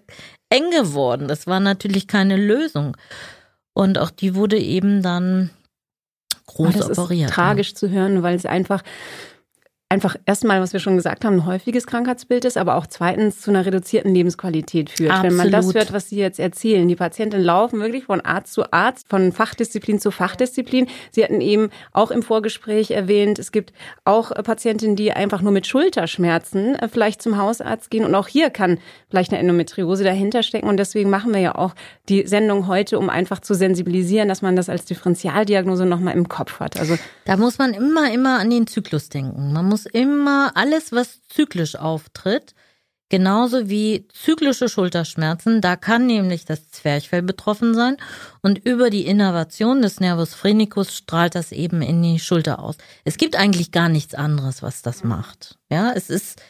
eng 0.48 0.70
geworden. 0.70 1.26
Das 1.26 1.48
war 1.48 1.58
natürlich 1.58 2.06
keine 2.06 2.36
Lösung. 2.36 2.96
Und 3.72 3.98
auch 3.98 4.12
die 4.12 4.36
wurde 4.36 4.60
eben 4.60 5.02
dann 5.02 5.50
groß 6.46 6.76
das 6.76 6.96
operiert. 6.96 7.30
Ist 7.30 7.34
tragisch 7.34 7.74
zu 7.74 7.90
hören, 7.90 8.22
weil 8.22 8.36
es 8.36 8.46
einfach 8.46 8.84
einfach 9.90 10.16
erstmal, 10.26 10.60
was 10.60 10.74
wir 10.74 10.80
schon 10.80 10.96
gesagt 10.96 11.24
haben, 11.24 11.36
ein 11.36 11.46
häufiges 11.46 11.86
Krankheitsbild 11.86 12.44
ist, 12.44 12.58
aber 12.58 12.76
auch 12.76 12.86
zweitens 12.86 13.40
zu 13.40 13.50
einer 13.50 13.64
reduzierten 13.64 14.14
Lebensqualität 14.14 14.90
führt. 14.90 15.10
Absolut. 15.10 15.30
Wenn 15.30 15.36
man 15.36 15.50
das 15.50 15.72
hört, 15.72 15.92
was 15.94 16.10
Sie 16.10 16.18
jetzt 16.18 16.38
erzählen. 16.38 16.86
Die 16.86 16.96
Patienten 16.96 17.40
laufen 17.40 17.80
wirklich 17.80 18.04
von 18.04 18.20
Arzt 18.20 18.52
zu 18.52 18.70
Arzt, 18.70 19.08
von 19.08 19.32
Fachdisziplin 19.32 19.98
zu 19.98 20.10
Fachdisziplin. 20.10 20.88
Sie 21.10 21.24
hatten 21.24 21.40
eben 21.40 21.70
auch 21.92 22.10
im 22.10 22.22
Vorgespräch 22.22 22.90
erwähnt, 22.90 23.38
es 23.38 23.50
gibt 23.50 23.72
auch 24.04 24.30
Patientinnen, 24.30 24.94
die 24.94 25.12
einfach 25.12 25.40
nur 25.40 25.52
mit 25.52 25.66
Schulterschmerzen 25.66 26.74
äh, 26.74 26.88
vielleicht 26.88 27.22
zum 27.22 27.38
Hausarzt 27.38 27.90
gehen. 27.90 28.04
Und 28.04 28.14
auch 28.14 28.28
hier 28.28 28.50
kann 28.50 28.78
vielleicht 29.08 29.32
eine 29.32 29.40
Endometriose 29.40 30.04
dahinter 30.04 30.42
stecken. 30.42 30.68
Und 30.68 30.76
deswegen 30.76 31.08
machen 31.08 31.32
wir 31.32 31.40
ja 31.40 31.54
auch 31.54 31.74
die 32.10 32.26
Sendung 32.26 32.66
heute, 32.66 32.98
um 32.98 33.08
einfach 33.08 33.40
zu 33.40 33.54
sensibilisieren, 33.54 34.28
dass 34.28 34.42
man 34.42 34.54
das 34.54 34.68
als 34.68 34.84
Differentialdiagnose 34.84 35.86
nochmal 35.86 36.14
im 36.14 36.28
Kopf 36.28 36.60
hat. 36.60 36.78
Also 36.78 36.98
da 37.24 37.38
muss 37.38 37.56
man 37.56 37.72
immer, 37.72 38.12
immer 38.12 38.38
an 38.38 38.50
den 38.50 38.66
Zyklus 38.66 39.08
denken. 39.08 39.54
Man 39.54 39.64
muss 39.64 39.77
muss 39.78 39.86
immer 39.86 40.56
alles, 40.56 40.90
was 40.90 41.20
zyklisch 41.28 41.76
auftritt, 41.76 42.54
genauso 43.10 43.68
wie 43.68 44.08
zyklische 44.12 44.68
Schulterschmerzen, 44.68 45.60
da 45.60 45.76
kann 45.76 46.06
nämlich 46.06 46.44
das 46.44 46.70
Zwerchfell 46.70 47.22
betroffen 47.22 47.74
sein 47.74 47.96
und 48.42 48.58
über 48.58 48.90
die 48.90 49.06
Innervation 49.06 49.80
des 49.80 50.00
Nervus 50.00 50.34
phrenicus 50.34 50.96
strahlt 50.96 51.36
das 51.36 51.52
eben 51.52 51.80
in 51.80 52.02
die 52.02 52.18
Schulter 52.18 52.58
aus. 52.58 52.76
Es 53.04 53.18
gibt 53.18 53.36
eigentlich 53.36 53.70
gar 53.70 53.88
nichts 53.88 54.14
anderes, 54.14 54.62
was 54.62 54.82
das 54.82 55.04
macht. 55.04 55.58
Ja, 55.70 55.92
es 55.94 56.10
ist 56.10 56.42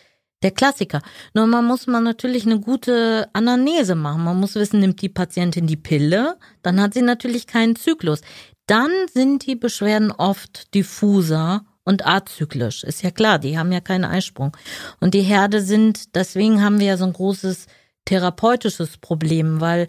der 0.43 0.53
Klassiker. 0.53 1.03
Nur 1.35 1.47
man 1.47 1.67
muss 1.67 1.87
man 1.87 2.05
natürlich 2.05 2.47
eine 2.47 2.61
gute 2.61 3.29
Anamnese 3.35 3.95
machen. 3.95 4.25
Man 4.25 4.41
muss 4.41 4.55
wissen, 4.55 4.81
nimmt 4.81 5.03
die 5.03 5.09
Patientin 5.11 5.67
die 5.67 5.77
Pille, 5.77 6.39
dann 6.63 6.81
hat 6.81 6.95
sie 6.95 7.03
natürlich 7.03 7.47
keinen 7.47 7.77
Zyklus. 7.77 8.23
Dann 8.67 8.91
sind 9.13 9.47
die 9.47 9.57
Beschwerden 9.57 10.13
oft 10.13 10.75
diffuser 10.75 11.65
und 11.89 12.07
azyklisch. 12.07 12.85
Ist 12.85 13.03
ja 13.03 13.11
klar, 13.11 13.39
die 13.39 13.59
haben 13.59 13.73
ja 13.73 13.81
keinen 13.81 14.05
Eisprung. 14.05 14.55
Und 15.01 15.15
die 15.15 15.23
Herde 15.23 15.63
sind, 15.63 16.15
deswegen 16.15 16.63
haben 16.63 16.81
wir 16.81 16.87
ja 16.87 16.97
so 16.99 17.07
ein 17.07 17.15
großes 17.15 17.67
therapeutisches 18.05 18.99
Problem, 18.99 19.63
weil 19.63 19.89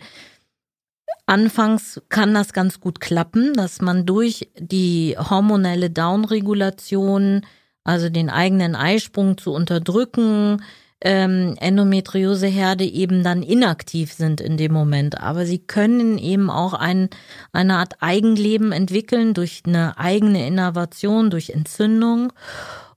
anfangs 1.25 2.01
kann 2.07 2.33
das 2.33 2.53
ganz 2.53 2.79
gut 2.79 3.01
klappen, 3.01 3.53
dass 3.53 3.81
man 3.81 4.05
durch 4.05 4.49
die 4.57 5.17
hormonelle 5.17 5.89
Downregulation, 5.89 7.45
also 7.83 8.07
den 8.07 8.29
eigenen 8.29 8.75
Eisprung 8.75 9.37
zu 9.37 9.51
unterdrücken, 9.51 10.63
ähm, 11.01 11.55
Endometrioseherde 11.59 12.83
eben 12.83 13.23
dann 13.23 13.41
inaktiv 13.41 14.13
sind 14.13 14.41
in 14.41 14.57
dem 14.57 14.73
Moment. 14.73 15.19
Aber 15.21 15.45
sie 15.45 15.59
können 15.59 16.17
eben 16.17 16.49
auch 16.49 16.73
ein, 16.73 17.09
eine 17.51 17.75
Art 17.75 18.01
Eigenleben 18.01 18.71
entwickeln 18.71 19.33
durch 19.33 19.63
eine 19.65 19.97
eigene 19.97 20.45
Innovation, 20.45 21.29
durch 21.29 21.51
Entzündung. 21.51 22.33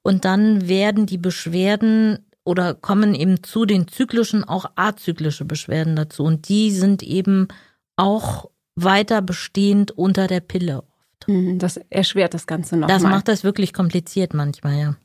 Und 0.02 0.25
dann 0.25 0.68
werden 0.68 1.06
die 1.06 1.18
Beschwerden 1.18 2.18
oder 2.44 2.75
kommen 2.75 3.14
eben 3.14 3.44
zu 3.44 3.66
den 3.66 3.87
zyklischen 3.87 4.42
auch 4.42 4.66
azyklische 4.75 5.44
Beschwerden 5.44 5.94
dazu. 5.94 6.25
Und 6.25 6.49
die 6.49 6.73
sind 6.73 7.04
eben 7.04 7.47
auch 7.94 8.50
weiter 8.75 9.23
bestehend 9.23 9.92
unter 9.92 10.26
der 10.26 10.40
Pille 10.40 10.78
oft. 10.78 11.28
Mhm, 11.28 11.59
das 11.61 11.76
erschwert 11.88 12.35
das 12.35 12.49
Ganze 12.49 12.76
noch. 12.76 12.88
Das 12.88 13.02
mal. 13.02 13.11
macht 13.11 13.28
das 13.28 13.44
wirklich 13.44 13.73
kompliziert 13.73 14.35
manchmal, 14.35 14.78
ja. 14.78 14.97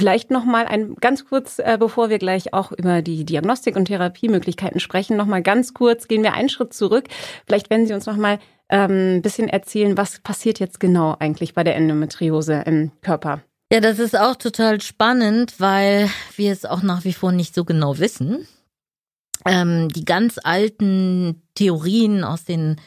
Vielleicht 0.00 0.30
noch 0.30 0.46
mal 0.46 0.64
ein 0.64 0.94
ganz 0.94 1.26
kurz, 1.26 1.58
äh, 1.58 1.76
bevor 1.78 2.08
wir 2.08 2.18
gleich 2.18 2.54
auch 2.54 2.72
über 2.72 3.02
die 3.02 3.26
Diagnostik 3.26 3.76
und 3.76 3.84
Therapiemöglichkeiten 3.84 4.80
sprechen, 4.80 5.14
noch 5.14 5.26
mal 5.26 5.42
ganz 5.42 5.74
kurz 5.74 6.08
gehen 6.08 6.22
wir 6.22 6.32
einen 6.32 6.48
Schritt 6.48 6.72
zurück. 6.72 7.04
Vielleicht 7.44 7.68
wenn 7.68 7.86
Sie 7.86 7.92
uns 7.92 8.06
noch 8.06 8.16
mal 8.16 8.38
ähm, 8.70 9.16
ein 9.16 9.22
bisschen 9.22 9.50
erzählen, 9.50 9.98
was 9.98 10.18
passiert 10.20 10.58
jetzt 10.58 10.80
genau 10.80 11.16
eigentlich 11.18 11.52
bei 11.52 11.64
der 11.64 11.76
Endometriose 11.76 12.62
im 12.64 12.92
Körper? 13.02 13.42
Ja, 13.70 13.80
das 13.80 13.98
ist 13.98 14.18
auch 14.18 14.36
total 14.36 14.80
spannend, 14.80 15.56
weil 15.58 16.08
wir 16.34 16.50
es 16.50 16.64
auch 16.64 16.80
nach 16.80 17.04
wie 17.04 17.12
vor 17.12 17.32
nicht 17.32 17.54
so 17.54 17.66
genau 17.66 17.98
wissen. 17.98 18.48
Ähm, 19.44 19.90
die 19.90 20.06
ganz 20.06 20.38
alten 20.42 21.42
Theorien 21.54 22.24
aus 22.24 22.44
den 22.44 22.80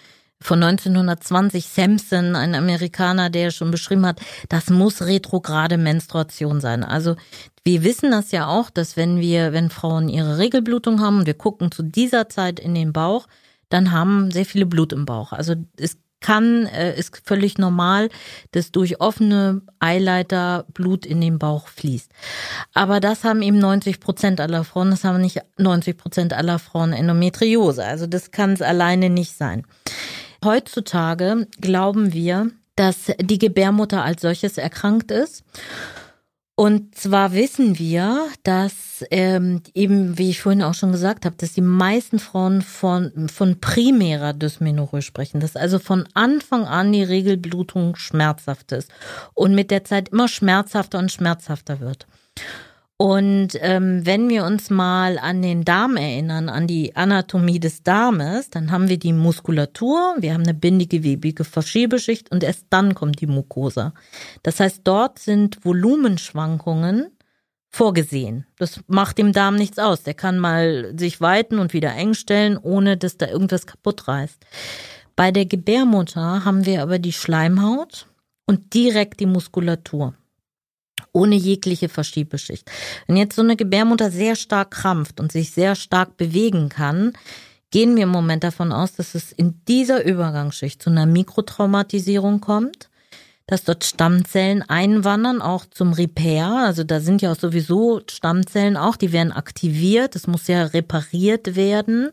von 0.44 0.62
1920 0.62 1.68
Sampson, 1.68 2.36
ein 2.36 2.54
Amerikaner, 2.54 3.30
der 3.30 3.52
schon 3.52 3.72
beschrieben 3.72 4.06
hat, 4.06 4.20
das 4.50 4.70
muss 4.70 5.02
retrograde 5.02 5.78
Menstruation 5.78 6.62
sein. 6.62 6.84
Also 6.84 7.16
wir 7.64 7.84
wissen 7.84 8.12
das 8.12 8.32
ja 8.32 8.48
auch, 8.48 8.70
dass 8.70 8.98
wenn 8.98 9.20
wir, 9.20 9.54
wenn 9.54 9.70
Frauen 9.70 10.10
ihre 10.10 10.38
Regelblutung 10.38 11.02
haben 11.02 11.26
wir 11.26 11.34
gucken 11.34 11.72
zu 11.72 11.82
dieser 11.82 12.28
Zeit 12.30 12.60
in 12.60 12.76
den 12.76 12.92
Bauch, 12.92 13.28
dann 13.70 13.92
haben 13.92 14.32
sehr 14.32 14.46
viele 14.46 14.66
Blut 14.66 14.94
im 14.94 15.06
Bauch. 15.06 15.32
Also 15.32 15.56
es 15.78 15.98
kann, 16.24 16.66
äh, 16.66 16.98
ist 16.98 17.22
völlig 17.24 17.60
normal, 17.60 18.10
dass 18.52 18.72
durch 18.72 19.00
offene 19.00 19.62
Eileiter 19.80 20.66
Blut 20.74 21.06
in 21.06 21.22
den 21.22 21.38
Bauch 21.38 21.68
fließt. 21.68 22.12
Aber 22.74 23.00
das 23.00 23.24
haben 23.24 23.44
eben 23.44 23.60
90 23.60 24.00
Prozent 24.00 24.42
aller 24.42 24.64
Frauen, 24.64 24.90
das 24.90 25.04
haben 25.04 25.22
nicht 25.22 25.42
90 25.58 25.98
Prozent 25.98 26.34
aller 26.34 26.58
Frauen 26.58 26.94
Endometriose. 26.94 27.86
Also 27.86 28.08
das 28.08 28.32
kann 28.32 28.54
es 28.54 28.62
alleine 28.62 29.10
nicht 29.12 29.38
sein. 29.38 29.64
Heutzutage 30.44 31.48
glauben 31.60 32.14
wir, 32.14 32.52
dass 32.76 33.12
die 33.20 33.40
Gebärmutter 33.40 34.04
als 34.04 34.22
solches 34.22 34.58
erkrankt 34.58 35.12
ist. 35.12 35.44
Und 36.56 36.94
zwar 36.94 37.34
wissen 37.34 37.80
wir, 37.80 38.28
dass 38.44 39.04
ähm, 39.10 39.62
eben, 39.74 40.20
wie 40.20 40.30
ich 40.30 40.42
vorhin 40.42 40.62
auch 40.62 40.76
schon 40.76 40.92
gesagt 40.92 41.26
habe, 41.26 41.36
dass 41.36 41.54
die 41.54 41.62
meisten 41.62 42.20
Frauen 42.20 42.62
von, 42.62 43.28
von 43.28 43.60
primärer 43.60 44.34
Dysmenorrhoe 44.34 45.02
sprechen, 45.02 45.40
dass 45.40 45.56
also 45.56 45.80
von 45.80 46.08
Anfang 46.14 46.66
an 46.66 46.92
die 46.92 47.04
Regelblutung 47.04 47.96
schmerzhaft 47.96 48.72
ist 48.72 48.92
und 49.34 49.56
mit 49.56 49.72
der 49.72 49.84
Zeit 49.84 50.10
immer 50.10 50.28
schmerzhafter 50.28 51.00
und 51.00 51.12
schmerzhafter 51.12 51.80
wird. 51.80 52.06
Und 53.04 53.58
ähm, 53.60 54.06
wenn 54.06 54.30
wir 54.30 54.46
uns 54.46 54.70
mal 54.70 55.20
an 55.20 55.42
den 55.42 55.66
Darm 55.66 55.98
erinnern, 55.98 56.48
an 56.48 56.68
die 56.68 56.96
Anatomie 56.96 57.60
des 57.60 57.84
Darmes, 57.84 58.50
dann 58.50 58.72
haben 58.72 58.88
wir 58.88 58.98
die 58.98 59.12
Muskulatur, 59.12 60.16
wir 60.20 60.34
haben 60.34 60.44
eine 60.44 60.54
bindegewebige 60.54 61.44
Verschiebeschicht 61.44 62.32
und 62.32 62.46
erst 62.46 62.68
dann 62.70 62.96
kommt 62.96 63.20
die 63.20 63.28
Mucosa. 63.28 63.94
Das 64.42 64.62
heißt, 64.62 64.84
dort 64.86 65.20
sind 65.20 65.66
Volumenschwankungen 65.66 67.08
vorgesehen. 67.68 68.46
Das 68.58 68.80
macht 68.88 69.18
dem 69.18 69.34
Darm 69.34 69.58
nichts 69.58 69.80
aus. 69.80 70.04
Der 70.04 70.14
kann 70.14 70.40
mal 70.40 70.94
sich 70.98 71.20
weiten 71.20 71.60
und 71.60 71.74
wieder 71.74 71.94
eng 71.94 72.14
stellen, 72.14 72.58
ohne 72.58 72.96
dass 72.96 73.18
da 73.18 73.28
irgendwas 73.28 73.68
kaputt 73.68 74.08
reißt. 74.08 74.46
Bei 75.18 75.34
der 75.34 75.46
Gebärmutter 75.46 76.46
haben 76.46 76.66
wir 76.66 76.82
aber 76.82 77.00
die 77.00 77.12
Schleimhaut 77.12 78.08
und 78.46 78.74
direkt 78.74 79.20
die 79.20 79.26
Muskulatur 79.26 80.14
ohne 81.14 81.36
jegliche 81.36 81.88
Verschiebeschicht. 81.88 82.70
Wenn 83.08 83.18
jetzt 83.18 83.36
so 83.36 83.42
eine 83.42 83.56
Gebärmutter 83.56 84.12
sehr 84.12 84.36
stark 84.36 84.72
krampft 84.72 85.20
und 85.20 85.32
sich 85.32 85.52
sehr 85.52 85.76
stark 85.76 86.18
bewegen 86.18 86.70
kann, 86.70 87.14
gehen 87.72 87.96
wir 87.96 88.04
im 88.04 88.10
Moment 88.10 88.44
davon 88.44 88.72
aus, 88.72 88.94
dass 88.94 89.16
es 89.16 89.32
in 89.32 89.62
dieser 89.68 90.04
Übergangsschicht 90.06 90.82
zu 90.82 90.90
einer 90.90 91.06
Mikrotraumatisierung 91.06 92.42
kommt, 92.42 92.90
dass 93.48 93.64
dort 93.64 93.84
Stammzellen 93.84 94.62
einwandern, 94.62 95.42
auch 95.42 95.66
zum 95.66 95.94
Repair. 95.94 96.48
Also 96.48 96.84
da 96.84 97.00
sind 97.00 97.22
ja 97.22 97.32
auch 97.32 97.40
sowieso 97.40 98.02
Stammzellen 98.10 98.78
auch, 98.78 98.96
die 98.96 99.12
werden 99.12 99.32
aktiviert, 99.32 100.16
es 100.16 100.28
muss 100.28 100.48
ja 100.48 100.66
repariert 100.66 101.56
werden. 101.56 102.12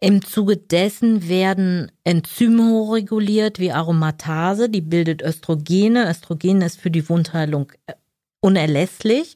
Im 0.00 0.24
Zuge 0.24 0.56
dessen 0.56 1.28
werden 1.28 1.90
Enzyme 2.04 2.70
hochreguliert 2.70 3.58
wie 3.58 3.72
Aromatase, 3.72 4.68
die 4.68 4.80
bildet 4.80 5.22
Östrogene. 5.22 6.08
Östrogen 6.08 6.62
ist 6.62 6.80
für 6.80 6.92
die 6.92 7.08
Wundheilung 7.08 7.72
unerlässlich, 8.40 9.34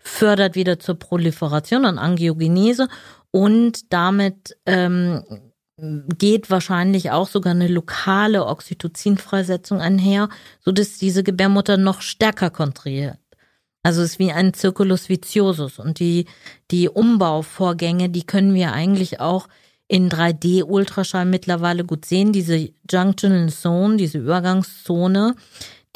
fördert 0.00 0.54
wieder 0.54 0.78
zur 0.78 0.96
Proliferation 0.96 1.84
und 1.84 1.98
Angiogenese 1.98 2.88
und 3.30 3.92
damit 3.92 4.56
ähm, 4.66 5.24
geht 5.76 6.50
wahrscheinlich 6.50 7.10
auch 7.10 7.26
sogar 7.28 7.52
eine 7.52 7.68
lokale 7.68 8.46
Oxytocinfreisetzung 8.46 9.80
einher, 9.80 10.28
so 10.60 10.70
dass 10.70 10.98
diese 10.98 11.24
Gebärmutter 11.24 11.76
noch 11.76 12.00
stärker 12.00 12.50
kontrahiert. 12.50 13.18
Also 13.82 14.02
es 14.02 14.12
ist 14.12 14.18
wie 14.18 14.32
ein 14.32 14.54
Circulus 14.54 15.08
viciosus 15.08 15.78
und 15.78 15.98
die, 15.98 16.26
die 16.70 16.88
Umbauvorgänge, 16.88 18.08
die 18.08 18.24
können 18.24 18.54
wir 18.54 18.72
eigentlich 18.72 19.20
auch 19.20 19.48
in 19.88 20.08
3D-Ultraschall 20.08 21.26
mittlerweile 21.26 21.84
gut 21.84 22.06
sehen. 22.06 22.32
Diese 22.32 22.70
Junctional 22.90 23.50
Zone, 23.50 23.96
diese 23.96 24.18
Übergangszone, 24.18 25.34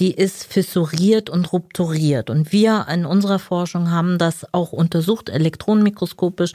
die 0.01 0.15
ist 0.15 0.45
fissuriert 0.45 1.29
und 1.29 1.53
rupturiert. 1.53 2.31
Und 2.31 2.53
wir 2.53 2.87
in 2.93 3.05
unserer 3.05 3.39
Forschung 3.39 3.91
haben 3.91 4.19
das 4.19 4.47
auch 4.53 4.73
untersucht, 4.73 5.29
elektronenmikroskopisch, 5.29 6.53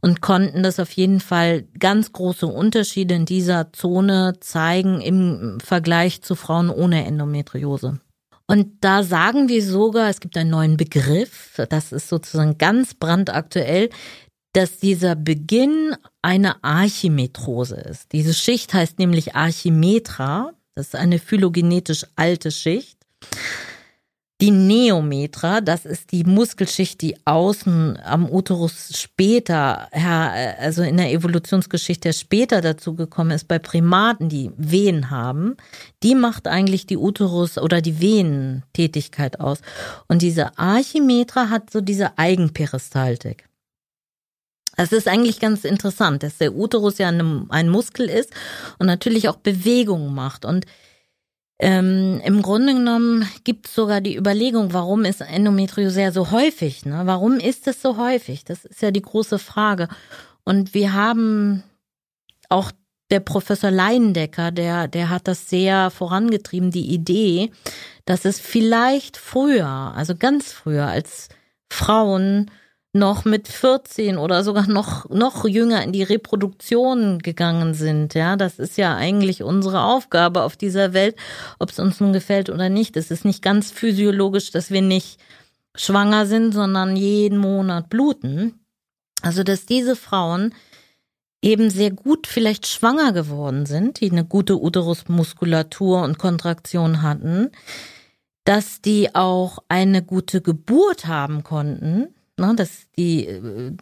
und 0.00 0.20
konnten 0.20 0.62
das 0.62 0.80
auf 0.80 0.90
jeden 0.92 1.20
Fall 1.20 1.64
ganz 1.78 2.12
große 2.12 2.46
Unterschiede 2.46 3.14
in 3.14 3.26
dieser 3.26 3.72
Zone 3.72 4.34
zeigen 4.40 5.00
im 5.00 5.58
Vergleich 5.62 6.22
zu 6.22 6.34
Frauen 6.34 6.70
ohne 6.70 7.04
Endometriose. 7.04 8.00
Und 8.46 8.68
da 8.80 9.02
sagen 9.04 9.48
wir 9.48 9.62
sogar, 9.64 10.08
es 10.08 10.20
gibt 10.20 10.36
einen 10.36 10.50
neuen 10.50 10.76
Begriff, 10.76 11.60
das 11.68 11.92
ist 11.92 12.08
sozusagen 12.08 12.58
ganz 12.58 12.94
brandaktuell, 12.94 13.90
dass 14.52 14.78
dieser 14.78 15.14
Beginn 15.14 15.94
eine 16.22 16.64
Archimetrose 16.64 17.76
ist. 17.76 18.12
Diese 18.12 18.34
Schicht 18.34 18.74
heißt 18.74 18.98
nämlich 18.98 19.36
Archimetra. 19.36 20.52
Das 20.80 20.86
ist 20.86 20.96
eine 20.96 21.18
phylogenetisch 21.18 22.06
alte 22.16 22.50
Schicht. 22.50 22.96
Die 24.40 24.50
Neometra, 24.50 25.60
das 25.60 25.84
ist 25.84 26.10
die 26.10 26.24
Muskelschicht, 26.24 27.02
die 27.02 27.16
außen 27.26 27.98
am 28.02 28.26
Uterus 28.26 28.98
später, 28.98 29.92
also 29.92 30.82
in 30.82 30.96
der 30.96 31.12
Evolutionsgeschichte 31.12 32.14
später 32.14 32.62
dazu 32.62 32.94
gekommen 32.94 33.32
ist, 33.32 33.46
bei 33.46 33.58
Primaten, 33.58 34.30
die 34.30 34.52
Wehen 34.56 35.10
haben. 35.10 35.58
Die 36.02 36.14
macht 36.14 36.48
eigentlich 36.48 36.86
die 36.86 36.96
Uterus- 36.96 37.58
oder 37.58 37.82
die 37.82 38.00
Venentätigkeit 38.00 39.38
aus. 39.38 39.58
Und 40.08 40.22
diese 40.22 40.56
Archimetra 40.58 41.50
hat 41.50 41.68
so 41.68 41.82
diese 41.82 42.16
Eigenperistaltik. 42.16 43.49
Das 44.80 44.92
ist 44.92 45.08
eigentlich 45.08 45.40
ganz 45.40 45.64
interessant, 45.64 46.22
dass 46.22 46.38
der 46.38 46.54
Uterus 46.54 46.96
ja 46.96 47.10
ein 47.10 47.68
Muskel 47.68 48.08
ist 48.08 48.32
und 48.78 48.86
natürlich 48.86 49.28
auch 49.28 49.36
Bewegungen 49.36 50.14
macht. 50.14 50.46
Und 50.46 50.64
ähm, 51.58 52.22
im 52.24 52.40
Grunde 52.40 52.72
genommen 52.72 53.28
gibt 53.44 53.68
es 53.68 53.74
sogar 53.74 54.00
die 54.00 54.16
Überlegung, 54.16 54.72
warum 54.72 55.04
ist 55.04 55.20
Endometriose 55.20 56.12
so 56.12 56.30
häufig? 56.30 56.86
Ne? 56.86 57.02
Warum 57.04 57.38
ist 57.38 57.68
es 57.68 57.82
so 57.82 57.98
häufig? 57.98 58.46
Das 58.46 58.64
ist 58.64 58.80
ja 58.80 58.90
die 58.90 59.02
große 59.02 59.38
Frage. 59.38 59.88
Und 60.44 60.72
wir 60.72 60.94
haben 60.94 61.62
auch 62.48 62.72
der 63.10 63.20
Professor 63.20 63.70
Leindecker, 63.70 64.50
der, 64.50 64.88
der 64.88 65.10
hat 65.10 65.28
das 65.28 65.50
sehr 65.50 65.90
vorangetrieben, 65.90 66.70
die 66.70 66.90
Idee, 66.90 67.50
dass 68.06 68.24
es 68.24 68.40
vielleicht 68.40 69.18
früher, 69.18 69.68
also 69.94 70.16
ganz 70.16 70.54
früher, 70.54 70.86
als 70.86 71.28
Frauen 71.68 72.50
noch 72.92 73.24
mit 73.24 73.46
14 73.46 74.18
oder 74.18 74.42
sogar 74.42 74.66
noch, 74.66 75.08
noch 75.10 75.44
jünger 75.44 75.82
in 75.84 75.92
die 75.92 76.02
Reproduktion 76.02 77.20
gegangen 77.20 77.74
sind. 77.74 78.14
Ja, 78.14 78.36
das 78.36 78.58
ist 78.58 78.76
ja 78.76 78.96
eigentlich 78.96 79.42
unsere 79.42 79.84
Aufgabe 79.84 80.42
auf 80.42 80.56
dieser 80.56 80.92
Welt, 80.92 81.14
ob 81.58 81.70
es 81.70 81.78
uns 81.78 82.00
nun 82.00 82.12
gefällt 82.12 82.50
oder 82.50 82.68
nicht. 82.68 82.96
Es 82.96 83.10
ist 83.10 83.24
nicht 83.24 83.42
ganz 83.42 83.70
physiologisch, 83.70 84.50
dass 84.50 84.70
wir 84.70 84.82
nicht 84.82 85.20
schwanger 85.76 86.26
sind, 86.26 86.52
sondern 86.52 86.96
jeden 86.96 87.38
Monat 87.38 87.90
bluten. 87.90 88.54
Also, 89.22 89.44
dass 89.44 89.66
diese 89.66 89.94
Frauen 89.94 90.52
eben 91.42 91.70
sehr 91.70 91.90
gut 91.90 92.26
vielleicht 92.26 92.66
schwanger 92.66 93.12
geworden 93.12 93.66
sind, 93.66 94.00
die 94.00 94.10
eine 94.10 94.24
gute 94.24 94.60
Uterusmuskulatur 94.60 96.02
und 96.02 96.18
Kontraktion 96.18 97.02
hatten, 97.02 97.50
dass 98.44 98.80
die 98.82 99.14
auch 99.14 99.58
eine 99.68 100.02
gute 100.02 100.40
Geburt 100.40 101.06
haben 101.06 101.44
konnten, 101.44 102.14
Ne, 102.40 102.54
das, 102.56 102.86
die, 102.96 103.28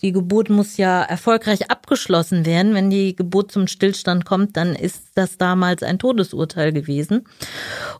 die 0.02 0.10
Geburt 0.10 0.50
muss 0.50 0.78
ja 0.78 1.02
erfolgreich 1.02 1.70
abgeschlossen 1.70 2.44
werden. 2.44 2.74
Wenn 2.74 2.90
die 2.90 3.14
Geburt 3.14 3.52
zum 3.52 3.68
Stillstand 3.68 4.24
kommt, 4.24 4.56
dann 4.56 4.74
ist 4.74 5.12
das 5.14 5.38
damals 5.38 5.84
ein 5.84 6.00
Todesurteil 6.00 6.72
gewesen. 6.72 7.24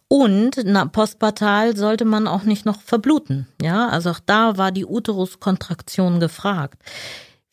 Und 0.08 0.60
na, 0.64 0.84
postpartal 0.86 1.76
sollte 1.76 2.04
man 2.04 2.26
auch 2.26 2.42
nicht 2.42 2.66
noch 2.66 2.80
verbluten. 2.80 3.46
Ja, 3.62 3.88
also 3.88 4.10
auch 4.10 4.20
da 4.26 4.58
war 4.58 4.72
die 4.72 4.84
Uteruskontraktion 4.84 6.18
gefragt. 6.18 6.82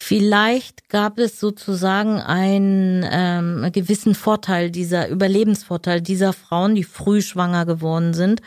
Vielleicht 0.08 0.88
gab 0.90 1.18
es 1.18 1.40
sozusagen 1.40 2.20
einen 2.20 3.04
ähm, 3.10 3.72
gewissen 3.72 4.14
Vorteil 4.14 4.70
dieser 4.70 5.10
Überlebensvorteil 5.10 6.00
dieser 6.00 6.32
Frauen, 6.32 6.76
die 6.76 6.84
früh 6.84 7.24
schwanger 7.24 7.66
geworden 7.66 8.14
sind 8.14 8.44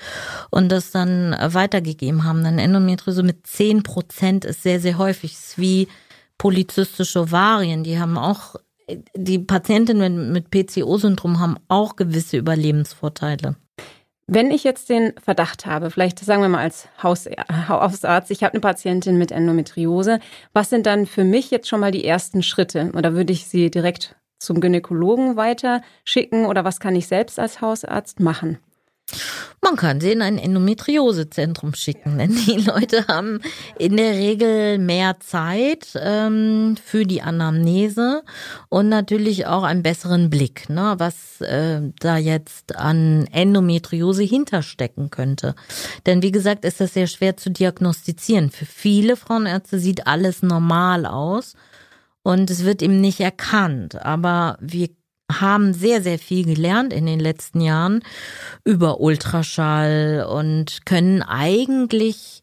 und 0.50 0.68
das 0.68 0.92
dann 0.92 1.34
weitergegeben 1.36 2.22
haben. 2.22 2.44
Dann 2.44 2.60
Endometriose 2.60 3.24
mit 3.24 3.44
zehn 3.48 3.82
Prozent 3.82 4.44
ist 4.44 4.62
sehr, 4.62 4.78
sehr 4.78 4.98
häufig. 4.98 5.32
Es 5.32 5.48
ist 5.48 5.58
wie 5.58 5.88
polyzystische 6.38 7.22
Ovarien. 7.22 7.82
Die 7.82 7.98
haben 7.98 8.18
auch, 8.18 8.54
die 9.16 9.40
Patientinnen 9.40 10.30
mit 10.30 10.52
PCO-Syndrom 10.52 11.40
haben 11.40 11.56
auch 11.66 11.96
gewisse 11.96 12.36
Überlebensvorteile. 12.36 13.56
Wenn 14.30 14.50
ich 14.50 14.62
jetzt 14.62 14.90
den 14.90 15.14
Verdacht 15.18 15.64
habe, 15.64 15.90
vielleicht 15.90 16.18
sagen 16.18 16.42
wir 16.42 16.50
mal 16.50 16.60
als 16.60 16.86
Hausarzt, 17.02 18.30
ich 18.30 18.44
habe 18.44 18.52
eine 18.52 18.60
Patientin 18.60 19.16
mit 19.16 19.32
Endometriose, 19.32 20.20
was 20.52 20.68
sind 20.68 20.84
dann 20.84 21.06
für 21.06 21.24
mich 21.24 21.50
jetzt 21.50 21.66
schon 21.66 21.80
mal 21.80 21.92
die 21.92 22.04
ersten 22.04 22.42
Schritte? 22.42 22.92
Oder 22.94 23.14
würde 23.14 23.32
ich 23.32 23.46
sie 23.46 23.70
direkt 23.70 24.16
zum 24.38 24.60
Gynäkologen 24.60 25.36
weiter 25.36 25.80
schicken 26.04 26.44
oder 26.44 26.62
was 26.62 26.78
kann 26.78 26.94
ich 26.94 27.08
selbst 27.08 27.38
als 27.38 27.62
Hausarzt 27.62 28.20
machen? 28.20 28.58
Man 29.60 29.76
kann 29.76 30.00
sie 30.00 30.12
in 30.12 30.22
ein 30.22 30.38
Endometriosezentrum 30.38 31.74
schicken, 31.74 32.18
denn 32.18 32.34
die 32.34 32.56
Leute 32.66 33.06
haben 33.08 33.40
in 33.78 33.96
der 33.96 34.12
Regel 34.12 34.78
mehr 34.78 35.18
Zeit 35.20 35.88
ähm, 35.96 36.76
für 36.82 37.04
die 37.04 37.22
Anamnese 37.22 38.22
und 38.68 38.88
natürlich 38.88 39.46
auch 39.46 39.64
einen 39.64 39.82
besseren 39.82 40.30
Blick, 40.30 40.68
ne, 40.68 40.94
was 40.98 41.40
äh, 41.40 41.80
da 42.00 42.16
jetzt 42.16 42.76
an 42.76 43.26
Endometriose 43.32 44.22
hinterstecken 44.22 45.10
könnte. 45.10 45.54
Denn 46.06 46.22
wie 46.22 46.32
gesagt, 46.32 46.64
ist 46.64 46.80
das 46.80 46.94
sehr 46.94 47.06
schwer 47.06 47.36
zu 47.36 47.50
diagnostizieren. 47.50 48.50
Für 48.50 48.66
viele 48.66 49.16
Frauenärzte 49.16 49.80
sieht 49.80 50.06
alles 50.06 50.42
normal 50.42 51.04
aus 51.04 51.54
und 52.22 52.50
es 52.50 52.64
wird 52.64 52.82
ihm 52.82 53.00
nicht 53.00 53.20
erkannt. 53.20 54.00
Aber 54.04 54.58
wir 54.60 54.88
haben 55.30 55.74
sehr, 55.74 56.02
sehr 56.02 56.18
viel 56.18 56.44
gelernt 56.44 56.92
in 56.92 57.06
den 57.06 57.20
letzten 57.20 57.60
Jahren 57.60 58.02
über 58.64 59.00
Ultraschall 59.00 60.26
und 60.28 60.86
können 60.86 61.22
eigentlich 61.22 62.42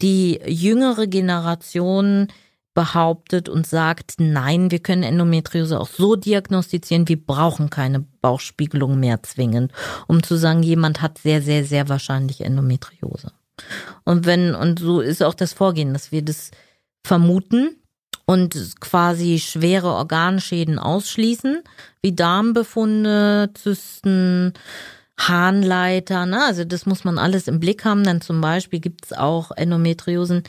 die 0.00 0.40
jüngere 0.46 1.06
Generation 1.06 2.28
behauptet 2.74 3.48
und 3.48 3.66
sagt, 3.66 4.14
nein, 4.18 4.70
wir 4.70 4.78
können 4.78 5.02
Endometriose 5.02 5.78
auch 5.78 5.88
so 5.88 6.16
diagnostizieren, 6.16 7.08
wir 7.08 7.22
brauchen 7.22 7.70
keine 7.70 8.00
Bauchspiegelung 8.00 8.98
mehr 8.98 9.22
zwingend, 9.22 9.72
um 10.06 10.22
zu 10.22 10.36
sagen, 10.36 10.62
jemand 10.62 11.02
hat 11.02 11.18
sehr, 11.18 11.42
sehr, 11.42 11.64
sehr 11.64 11.88
wahrscheinlich 11.88 12.40
Endometriose. 12.40 13.32
Und 14.04 14.24
wenn, 14.24 14.54
und 14.54 14.78
so 14.78 15.00
ist 15.00 15.22
auch 15.22 15.34
das 15.34 15.52
Vorgehen, 15.52 15.92
dass 15.92 16.12
wir 16.12 16.22
das 16.22 16.50
vermuten, 17.04 17.76
und 18.24 18.80
quasi 18.80 19.38
schwere 19.38 19.88
Organschäden 19.88 20.78
ausschließen, 20.78 21.62
wie 22.02 22.14
Darmbefunde, 22.14 23.50
Zysten, 23.54 24.52
Harnleiter. 25.18 26.26
Ne? 26.26 26.44
Also 26.44 26.64
das 26.64 26.86
muss 26.86 27.04
man 27.04 27.18
alles 27.18 27.48
im 27.48 27.60
Blick 27.60 27.84
haben. 27.84 28.04
Dann 28.04 28.20
zum 28.20 28.40
Beispiel 28.40 28.80
gibt 28.80 29.06
es 29.06 29.12
auch 29.12 29.50
Endometriosen, 29.52 30.42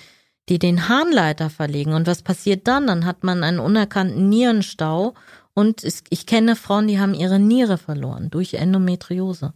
die 0.49 0.59
den 0.59 0.89
Harnleiter 0.89 1.49
verlegen. 1.49 1.93
Und 1.93 2.07
was 2.07 2.21
passiert 2.21 2.67
dann? 2.67 2.88
Dann 2.88 3.05
hat 3.05 3.23
man 3.23 3.43
einen 3.43 3.59
unerkannten 3.59 4.29
Nierenstau 4.29 5.13
und 5.55 5.83
ich 6.09 6.25
kenne 6.25 6.55
Frauen, 6.55 6.88
die 6.88 6.99
haben 6.99 7.13
ihre 7.13 7.38
Niere 7.38 7.77
verloren 7.77 8.31
durch 8.31 8.55
Endometriose. 8.55 9.53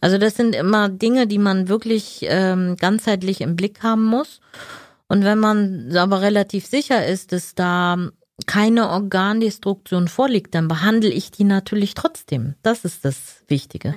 Also 0.00 0.18
das 0.18 0.36
sind 0.36 0.54
immer 0.54 0.90
Dinge, 0.90 1.26
die 1.26 1.38
man 1.38 1.68
wirklich 1.68 2.20
ähm, 2.22 2.76
ganzheitlich 2.76 3.40
im 3.40 3.56
Blick 3.56 3.82
haben 3.82 4.04
muss. 4.04 4.40
Und 5.12 5.24
wenn 5.24 5.38
man 5.38 5.94
aber 5.94 6.22
relativ 6.22 6.64
sicher 6.64 7.04
ist, 7.06 7.32
dass 7.32 7.54
da 7.54 7.98
keine 8.46 8.88
Organdestruktion 8.88 10.08
vorliegt, 10.08 10.54
dann 10.54 10.68
behandle 10.68 11.10
ich 11.10 11.30
die 11.30 11.44
natürlich 11.44 11.92
trotzdem. 11.92 12.54
Das 12.62 12.86
ist 12.86 13.04
das 13.04 13.44
Wichtige. 13.46 13.94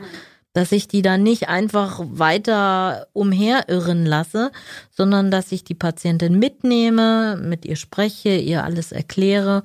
Dass 0.51 0.73
ich 0.73 0.89
die 0.89 1.01
dann 1.01 1.23
nicht 1.23 1.47
einfach 1.47 2.01
weiter 2.05 3.07
umherirren 3.13 4.05
lasse, 4.05 4.51
sondern 4.91 5.31
dass 5.31 5.53
ich 5.53 5.63
die 5.63 5.73
Patientin 5.73 6.37
mitnehme, 6.37 7.37
mit 7.41 7.63
ihr 7.63 7.77
spreche, 7.77 8.35
ihr 8.35 8.65
alles 8.65 8.91
erkläre 8.91 9.63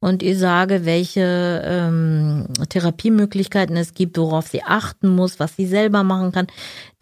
und 0.00 0.22
ihr 0.22 0.36
sage, 0.36 0.84
welche 0.84 1.62
ähm, 1.64 2.46
Therapiemöglichkeiten 2.68 3.76
es 3.76 3.94
gibt, 3.94 4.16
worauf 4.16 4.46
sie 4.46 4.62
achten 4.62 5.08
muss, 5.08 5.40
was 5.40 5.56
sie 5.56 5.66
selber 5.66 6.04
machen 6.04 6.32
kann. 6.32 6.46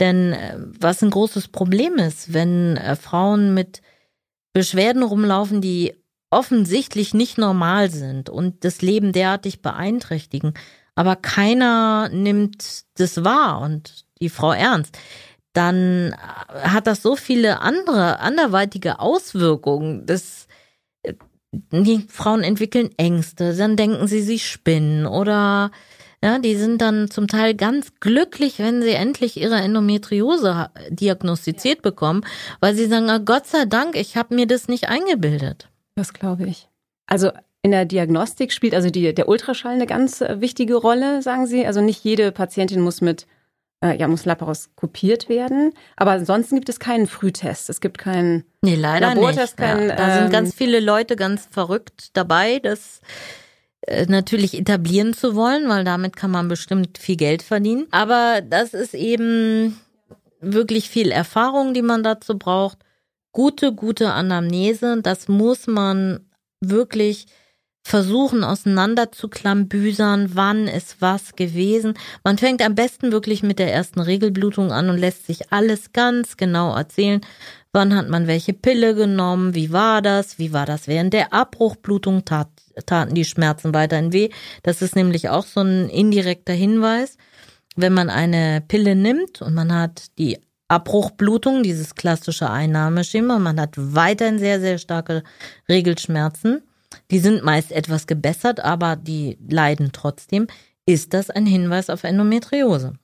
Denn 0.00 0.32
äh, 0.32 0.56
was 0.80 1.02
ein 1.02 1.10
großes 1.10 1.48
Problem 1.48 1.96
ist, 1.96 2.32
wenn 2.32 2.76
äh, 2.76 2.96
Frauen 2.96 3.54
mit 3.54 3.82
Beschwerden 4.54 5.02
rumlaufen, 5.02 5.60
die 5.60 5.94
offensichtlich 6.30 7.12
nicht 7.12 7.38
normal 7.38 7.90
sind 7.90 8.30
und 8.30 8.64
das 8.64 8.80
Leben 8.80 9.12
derartig 9.12 9.60
beeinträchtigen, 9.60 10.54
aber 10.94 11.14
keiner 11.14 12.08
nimmt 12.08 12.84
das 12.94 13.22
wahr 13.22 13.60
und 13.60 14.06
die 14.20 14.30
Frau 14.30 14.52
ernst, 14.52 14.98
dann 15.52 16.14
hat 16.48 16.86
das 16.86 17.02
so 17.02 17.16
viele 17.16 17.60
andere, 17.60 18.20
anderweitige 18.20 18.98
Auswirkungen. 18.98 20.04
Das, 20.06 20.48
die 21.70 22.06
Frauen 22.08 22.42
entwickeln 22.42 22.90
Ängste, 22.96 23.54
dann 23.54 23.76
denken 23.76 24.06
sie, 24.06 24.22
sie 24.22 24.38
spinnen 24.38 25.06
oder 25.06 25.70
ja, 26.22 26.38
die 26.38 26.56
sind 26.56 26.80
dann 26.80 27.10
zum 27.10 27.28
Teil 27.28 27.54
ganz 27.54 27.92
glücklich, 28.00 28.58
wenn 28.58 28.82
sie 28.82 28.92
endlich 28.92 29.36
ihre 29.36 29.56
Endometriose 29.56 30.70
diagnostiziert 30.88 31.82
bekommen, 31.82 32.24
weil 32.60 32.74
sie 32.74 32.86
sagen, 32.86 33.08
oh 33.10 33.20
Gott 33.20 33.46
sei 33.46 33.64
Dank, 33.66 33.96
ich 33.96 34.16
habe 34.16 34.34
mir 34.34 34.46
das 34.46 34.68
nicht 34.68 34.88
eingebildet. 34.88 35.68
Das 35.94 36.12
glaube 36.12 36.46
ich. 36.46 36.68
Also 37.06 37.30
in 37.62 37.70
der 37.72 37.84
Diagnostik 37.84 38.52
spielt 38.52 38.74
also 38.74 38.90
die, 38.90 39.12
der 39.12 39.28
Ultraschall 39.28 39.74
eine 39.74 39.86
ganz 39.86 40.20
äh, 40.20 40.40
wichtige 40.40 40.76
Rolle, 40.76 41.20
sagen 41.20 41.46
Sie. 41.46 41.66
Also 41.66 41.80
nicht 41.80 42.04
jede 42.04 42.30
Patientin 42.30 42.80
muss 42.80 43.00
mit 43.00 43.26
äh, 43.92 43.98
ja, 43.98 44.08
muss 44.08 44.24
laparoskopiert 44.24 45.28
werden. 45.28 45.72
Aber 45.96 46.12
ansonsten 46.12 46.56
gibt 46.56 46.68
es 46.68 46.80
keinen 46.80 47.06
Frühtest. 47.06 47.70
Es 47.70 47.80
gibt 47.80 47.98
keinen 47.98 48.44
nee, 48.62 48.74
leider 48.74 49.14
Labortest. 49.14 49.58
Nicht. 49.58 49.68
Keinen, 49.68 49.88
ja, 49.88 49.96
da 49.96 50.08
ähm, 50.08 50.22
sind 50.22 50.32
ganz 50.32 50.54
viele 50.54 50.80
Leute 50.80 51.16
ganz 51.16 51.48
verrückt 51.50 52.10
dabei, 52.16 52.58
das 52.58 53.00
äh, 53.82 54.06
natürlich 54.06 54.54
etablieren 54.58 55.14
zu 55.14 55.34
wollen, 55.34 55.68
weil 55.68 55.84
damit 55.84 56.16
kann 56.16 56.30
man 56.30 56.48
bestimmt 56.48 56.98
viel 56.98 57.16
Geld 57.16 57.42
verdienen. 57.42 57.86
Aber 57.90 58.40
das 58.42 58.74
ist 58.74 58.94
eben 58.94 59.80
wirklich 60.40 60.90
viel 60.90 61.10
Erfahrung, 61.10 61.74
die 61.74 61.82
man 61.82 62.02
dazu 62.02 62.38
braucht. 62.38 62.78
Gute, 63.32 63.72
gute 63.72 64.12
Anamnese, 64.12 65.00
das 65.02 65.28
muss 65.28 65.66
man 65.66 66.20
wirklich 66.60 67.26
versuchen 67.86 68.42
auseinander 68.42 69.12
zu 69.12 69.28
klambüsern, 69.28 70.30
wann 70.34 70.66
ist 70.66 70.96
was 71.00 71.36
gewesen. 71.36 71.94
Man 72.24 72.36
fängt 72.36 72.60
am 72.60 72.74
besten 72.74 73.12
wirklich 73.12 73.44
mit 73.44 73.60
der 73.60 73.72
ersten 73.72 74.00
Regelblutung 74.00 74.72
an 74.72 74.90
und 74.90 74.98
lässt 74.98 75.24
sich 75.24 75.52
alles 75.52 75.92
ganz 75.92 76.36
genau 76.36 76.74
erzählen. 76.74 77.20
Wann 77.72 77.94
hat 77.94 78.08
man 78.08 78.26
welche 78.26 78.54
Pille 78.54 78.96
genommen? 78.96 79.54
Wie 79.54 79.70
war 79.72 80.02
das? 80.02 80.36
Wie 80.40 80.52
war 80.52 80.66
das 80.66 80.88
während 80.88 81.12
der 81.12 81.32
Abbruchblutung? 81.32 82.24
Tat, 82.24 82.48
taten 82.86 83.14
die 83.14 83.24
Schmerzen 83.24 83.72
weiterhin 83.72 84.12
weh? 84.12 84.30
Das 84.64 84.82
ist 84.82 84.96
nämlich 84.96 85.28
auch 85.28 85.46
so 85.46 85.60
ein 85.60 85.88
indirekter 85.88 86.54
Hinweis. 86.54 87.16
Wenn 87.76 87.94
man 87.94 88.10
eine 88.10 88.64
Pille 88.66 88.96
nimmt 88.96 89.42
und 89.42 89.54
man 89.54 89.72
hat 89.72 90.06
die 90.18 90.40
Abbruchblutung, 90.66 91.62
dieses 91.62 91.94
klassische 91.94 92.50
Einnahmeschema, 92.50 93.38
man 93.38 93.60
hat 93.60 93.74
weiterhin 93.76 94.40
sehr, 94.40 94.58
sehr 94.58 94.78
starke 94.78 95.22
Regelschmerzen, 95.68 96.62
die 97.10 97.18
sind 97.18 97.44
meist 97.44 97.72
etwas 97.72 98.06
gebessert, 98.06 98.60
aber 98.60 98.96
die 98.96 99.38
leiden 99.48 99.90
trotzdem, 99.92 100.46
ist 100.86 101.14
das 101.14 101.30
ein 101.30 101.46
Hinweis 101.46 101.90
auf 101.90 102.04
Endometriose. 102.04 102.94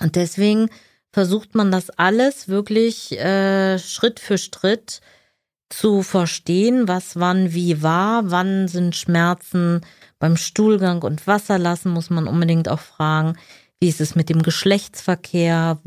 Und 0.00 0.16
deswegen 0.16 0.68
versucht 1.12 1.54
man 1.54 1.70
das 1.70 1.90
alles 1.90 2.48
wirklich 2.48 3.12
äh, 3.12 3.78
Schritt 3.78 4.18
für 4.18 4.38
Schritt 4.38 5.00
zu 5.70 6.02
verstehen, 6.02 6.88
was 6.88 7.16
wann 7.18 7.52
wie 7.52 7.82
war, 7.82 8.30
wann 8.30 8.68
sind 8.68 8.96
Schmerzen 8.96 9.80
beim 10.18 10.36
Stuhlgang 10.36 11.02
und 11.02 11.26
Wasserlassen, 11.26 11.92
muss 11.92 12.10
man 12.10 12.28
unbedingt 12.28 12.68
auch 12.68 12.80
fragen, 12.80 13.36
wie 13.80 13.88
ist 13.88 14.00
es 14.00 14.14
mit 14.14 14.28
dem 14.28 14.42
Geschlechtsverkehr, 14.42 15.78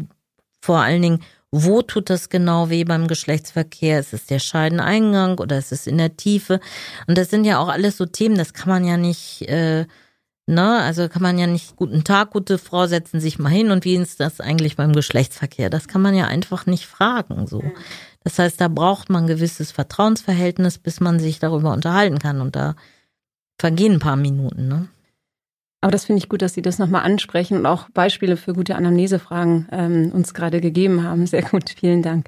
vor 0.61 0.79
allen 0.79 1.01
Dingen, 1.01 1.23
wo 1.51 1.81
tut 1.81 2.09
das 2.09 2.29
genau 2.29 2.69
weh 2.69 2.83
beim 2.83 3.07
Geschlechtsverkehr? 3.07 3.99
Ist 3.99 4.13
es 4.13 4.25
der 4.25 4.39
Scheideneingang 4.39 5.39
oder 5.39 5.57
ist 5.57 5.71
es 5.71 5.87
in 5.87 5.97
der 5.97 6.17
Tiefe? 6.17 6.59
Und 7.07 7.17
das 7.17 7.29
sind 7.29 7.45
ja 7.45 7.59
auch 7.59 7.69
alles 7.69 7.97
so 7.97 8.05
Themen, 8.05 8.35
das 8.35 8.53
kann 8.53 8.69
man 8.69 8.83
ja 8.85 8.97
nicht, 8.97 9.43
äh, 9.43 9.85
ne, 10.45 10.79
also 10.81 11.07
kann 11.07 11.21
man 11.21 11.37
ja 11.37 11.47
nicht, 11.47 11.75
guten 11.75 12.03
Tag, 12.03 12.31
gute 12.31 12.57
Frau, 12.57 12.87
setzen 12.87 13.19
sich 13.19 13.39
mal 13.39 13.49
hin 13.49 13.71
und 13.71 13.85
wie 13.85 13.95
ist 13.95 14.19
das 14.19 14.41
eigentlich 14.41 14.75
beim 14.75 14.93
Geschlechtsverkehr? 14.93 15.69
Das 15.69 15.87
kann 15.87 16.01
man 16.01 16.15
ja 16.15 16.25
einfach 16.25 16.65
nicht 16.65 16.85
fragen, 16.85 17.47
so. 17.47 17.63
Das 18.23 18.39
heißt, 18.39 18.59
da 18.59 18.67
braucht 18.67 19.09
man 19.09 19.23
ein 19.23 19.27
gewisses 19.27 19.71
Vertrauensverhältnis, 19.71 20.79
bis 20.79 20.99
man 20.99 21.19
sich 21.19 21.39
darüber 21.39 21.71
unterhalten 21.71 22.19
kann 22.19 22.41
und 22.41 22.57
da 22.57 22.75
vergehen 23.57 23.93
ein 23.93 23.99
paar 23.99 24.17
Minuten, 24.17 24.67
ne? 24.67 24.89
Aber 25.87 25.93
das 25.93 26.03
finde 26.03 26.17
ich 26.17 26.27
gut, 26.27 26.41
dass 26.41 26.53
Sie 26.53 26.61
das 26.61 26.79
nochmal 26.79 27.03
ansprechen 27.03 27.57
und 27.57 27.65
auch 27.65 27.89
Beispiele 27.91 28.35
für 28.35 28.51
gute 28.51 28.75
Anamnesefragen 28.75 29.69
ähm, 29.71 30.11
uns 30.13 30.33
gerade 30.33 30.59
gegeben 30.59 31.03
haben. 31.03 31.25
Sehr 31.27 31.43
gut, 31.43 31.69
vielen 31.79 32.01
Dank. 32.01 32.27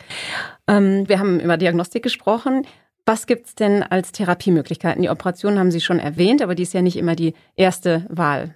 Ähm, 0.66 1.10
wir 1.10 1.20
haben 1.20 1.42
über 1.42 1.58
Diagnostik 1.58 2.02
gesprochen. 2.02 2.66
Was 3.06 3.28
gibt 3.28 3.48
es 3.48 3.56
denn 3.56 3.84
als 3.84 4.14
Therapiemöglichkeiten? 4.14 5.02
Die 5.02 5.10
Operation 5.10 5.60
haben 5.60 5.72
Sie 5.72 5.82
schon 5.82 6.00
erwähnt, 6.00 6.42
aber 6.42 6.56
die 6.56 6.64
ist 6.64 6.74
ja 6.74 6.82
nicht 6.82 6.96
immer 6.96 7.18
die 7.18 7.34
erste 7.58 8.06
Wahl. 8.08 8.56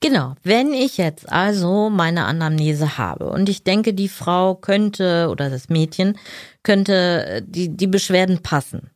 Genau, 0.00 0.34
wenn 0.42 0.72
ich 0.72 0.96
jetzt 0.96 1.30
also 1.30 1.88
meine 1.88 2.24
Anamnese 2.24 2.98
habe 2.98 3.30
und 3.30 3.48
ich 3.48 3.62
denke, 3.62 3.94
die 3.94 4.08
Frau 4.08 4.56
könnte 4.56 5.28
oder 5.30 5.50
das 5.50 5.68
Mädchen 5.68 6.18
könnte 6.64 7.26
äh, 7.26 7.42
die, 7.46 7.76
die 7.76 7.86
Beschwerden 7.86 8.42
passen, 8.42 8.90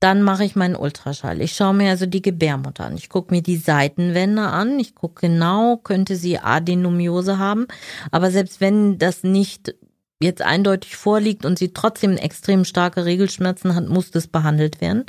dann 0.00 0.22
mache 0.22 0.44
ich 0.44 0.56
meinen 0.56 0.76
Ultraschall. 0.76 1.42
Ich 1.42 1.52
schaue 1.52 1.74
mir 1.74 1.90
also 1.90 2.06
die 2.06 2.22
Gebärmutter 2.22 2.86
an. 2.86 2.96
Ich 2.96 3.10
gucke 3.10 3.34
mir 3.34 3.42
die 3.42 3.58
Seitenwände 3.58 4.42
an. 4.42 4.80
Ich 4.80 4.94
gucke 4.94 5.28
genau, 5.28 5.76
könnte 5.76 6.16
sie 6.16 6.38
Adenomiose 6.38 7.38
haben. 7.38 7.66
Aber 8.10 8.30
selbst 8.30 8.62
wenn 8.62 8.98
das 8.98 9.22
nicht 9.22 9.74
jetzt 10.22 10.42
eindeutig 10.42 10.96
vorliegt 10.96 11.44
und 11.44 11.58
sie 11.58 11.72
trotzdem 11.72 12.16
extrem 12.16 12.64
starke 12.64 13.04
Regelschmerzen 13.04 13.74
hat, 13.74 13.88
muss 13.88 14.10
das 14.10 14.26
behandelt 14.26 14.80
werden. 14.80 15.04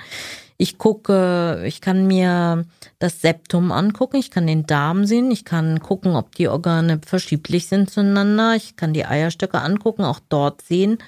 Ich 0.58 0.77
gucke, 0.77 1.63
ich 1.65 1.82
kann 1.82 2.06
mir 2.06 2.65
das 2.99 3.21
Septum 3.21 3.71
angucken, 3.71 4.17
ich 4.17 4.30
kann 4.30 4.45
den 4.45 4.67
Darm 4.67 5.06
sehen, 5.06 5.32
ich 5.32 5.43
kann 5.43 5.80
gucken, 5.80 6.15
ob 6.15 6.36
die 6.36 6.49
Organe 6.49 7.01
verschieblich 7.04 7.67
sind 7.67 7.89
zueinander, 7.89 8.56
ich 8.56 8.75
kann 8.75 8.93
die 8.93 9.06
Eierstöcke 9.06 9.60
angucken, 9.60 10.04
auch 10.04 10.19
dort 10.30 10.62
sehen, 10.62 10.99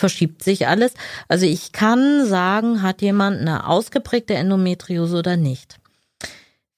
verschiebt 0.00 0.42
sich 0.42 0.66
alles. 0.66 0.94
Also 1.28 1.46
ich 1.46 1.70
kann 1.70 2.26
sagen, 2.26 2.82
hat 2.82 3.02
jemand 3.02 3.40
eine 3.40 3.68
ausgeprägte 3.68 4.34
Endometriose 4.34 5.16
oder 5.16 5.36
nicht. 5.36 5.78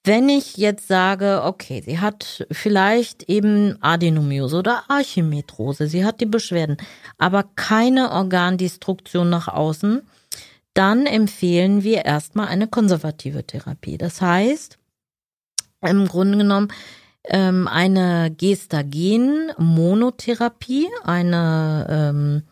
Wenn 0.05 0.29
ich 0.29 0.57
jetzt 0.57 0.89
sage, 0.89 1.43
okay, 1.45 1.81
sie 1.81 2.01
hat 2.01 2.45
vielleicht 2.51 3.29
eben 3.29 3.81
Adenomiose 3.81 4.59
oder 4.59 4.83
Archimetrose, 4.89 5.87
sie 5.87 6.05
hat 6.05 6.21
die 6.21 6.27
Beschwerden, 6.27 6.77
aber 7.19 7.45
keine 7.55 8.11
Organdestruktion 8.11 9.31
nach 9.31 9.47
außen, 9.47 10.03
dann 10.75 11.07
empfehlen 11.07 11.85
wir 11.85 12.05
erstmal 12.05 12.49
eine 12.49 12.67
konservative 12.67 13.47
Therapie. 13.47 13.97
Das 13.97 14.21
heißt, 14.21 14.77
im 15.83 16.09
Grunde 16.09 16.39
genommen 16.39 16.73
ähm, 17.25 17.69
eine 17.69 18.35
Gestagen-Monotherapie, 18.37 20.89
eine 21.05 21.87
ähm, 21.89 22.43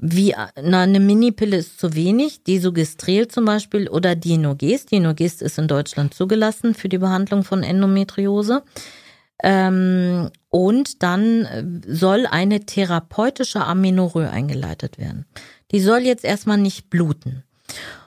wie 0.00 0.34
na, 0.62 0.82
eine 0.82 1.00
Minipille 1.00 1.56
ist 1.56 1.78
zu 1.78 1.94
wenig, 1.94 2.42
Desogestrel 2.44 3.28
zum 3.28 3.44
Beispiel 3.44 3.88
oder 3.88 4.14
Dienogest. 4.14 4.90
Dienogest 4.90 5.42
ist 5.42 5.58
in 5.58 5.68
Deutschland 5.68 6.14
zugelassen 6.14 6.74
für 6.74 6.88
die 6.88 6.98
Behandlung 6.98 7.44
von 7.44 7.62
Endometriose. 7.62 8.62
Ähm, 9.42 10.30
und 10.48 11.02
dann 11.02 11.44
äh, 11.44 11.64
soll 11.86 12.26
eine 12.26 12.60
therapeutische 12.60 13.64
Amenorrhoe 13.64 14.30
eingeleitet 14.30 14.98
werden. 14.98 15.26
Die 15.72 15.80
soll 15.80 16.00
jetzt 16.00 16.24
erstmal 16.24 16.58
nicht 16.58 16.88
bluten. 16.88 17.42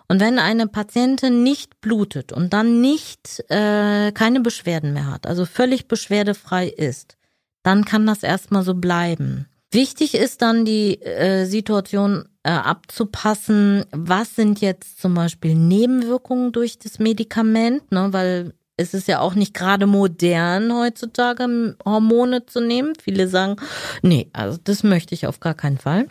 Und 0.08 0.22
wenn 0.22 0.40
eine 0.40 0.68
Patientin 0.68 1.44
nicht 1.44 1.82
blutet 1.82 2.32
und 2.32 2.54
dann 2.54 2.80
nicht 2.80 3.44
äh, 3.50 4.12
keine 4.14 4.40
Beschwerden 4.40 4.94
mehr 4.94 5.12
hat, 5.12 5.28
also 5.28 5.46
völlig 5.46 5.88
beschwerdefrei 5.88 6.68
ist, 6.68 7.18
dann 7.64 7.84
kann 7.84 8.08
das 8.08 8.24
erstmal 8.24 8.64
so 8.64 8.74
bleiben. 8.74 9.48
Wichtig 9.72 10.16
ist 10.16 10.42
dann 10.42 10.64
die 10.64 11.02
äh, 11.02 11.46
Situation 11.46 12.30
äh, 12.44 12.52
abzupassen, 12.52 13.84
was 13.92 14.36
sind 14.36 14.62
jetzt 14.62 15.02
zum 15.02 15.14
Beispiel 15.14 15.56
Nebenwirkungen 15.56 16.54
durch 16.54 16.80
das 16.80 17.00
Medikament, 17.00 17.92
ne, 17.92 18.08
weil 18.12 18.54
es 18.78 18.94
ist 18.94 19.08
ja 19.08 19.20
auch 19.20 19.36
nicht 19.36 19.54
gerade 19.54 19.88
modern 19.88 20.74
heutzutage 20.74 21.76
Hormone 21.84 22.46
zu 22.46 22.62
nehmen. 22.62 22.94
Viele 23.02 23.28
sagen, 23.28 23.58
nee, 24.04 24.30
also 24.34 24.58
das 24.64 24.84
möchte 24.84 25.16
ich 25.16 25.28
auf 25.28 25.40
gar 25.40 25.56
keinen 25.56 25.80
Fall. 25.80 26.08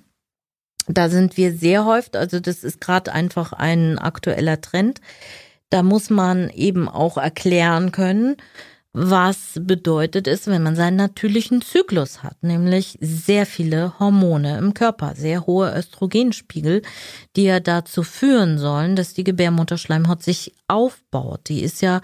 Da 0.88 1.08
sind 1.08 1.36
wir 1.36 1.52
sehr 1.52 1.84
häufig, 1.84 2.14
also 2.16 2.38
das 2.40 2.62
ist 2.62 2.80
gerade 2.80 3.12
einfach 3.12 3.52
ein 3.52 3.98
aktueller 3.98 4.60
Trend. 4.60 5.00
Da 5.70 5.82
muss 5.82 6.10
man 6.10 6.50
eben 6.50 6.88
auch 6.88 7.16
erklären 7.16 7.90
können, 7.90 8.36
was 8.98 9.60
bedeutet 9.60 10.26
es, 10.26 10.46
wenn 10.46 10.62
man 10.62 10.74
seinen 10.74 10.96
natürlichen 10.96 11.60
Zyklus 11.60 12.22
hat, 12.22 12.42
nämlich 12.42 12.96
sehr 13.02 13.44
viele 13.44 13.98
Hormone 13.98 14.56
im 14.56 14.72
Körper, 14.72 15.14
sehr 15.14 15.44
hohe 15.44 15.70
Östrogenspiegel, 15.76 16.80
die 17.36 17.42
ja 17.42 17.60
dazu 17.60 18.02
führen 18.02 18.56
sollen, 18.56 18.96
dass 18.96 19.12
die 19.12 19.24
Gebärmutterschleimhaut 19.24 20.22
sich 20.22 20.54
aufbaut. 20.66 21.42
Die 21.48 21.60
ist 21.60 21.82
ja 21.82 22.00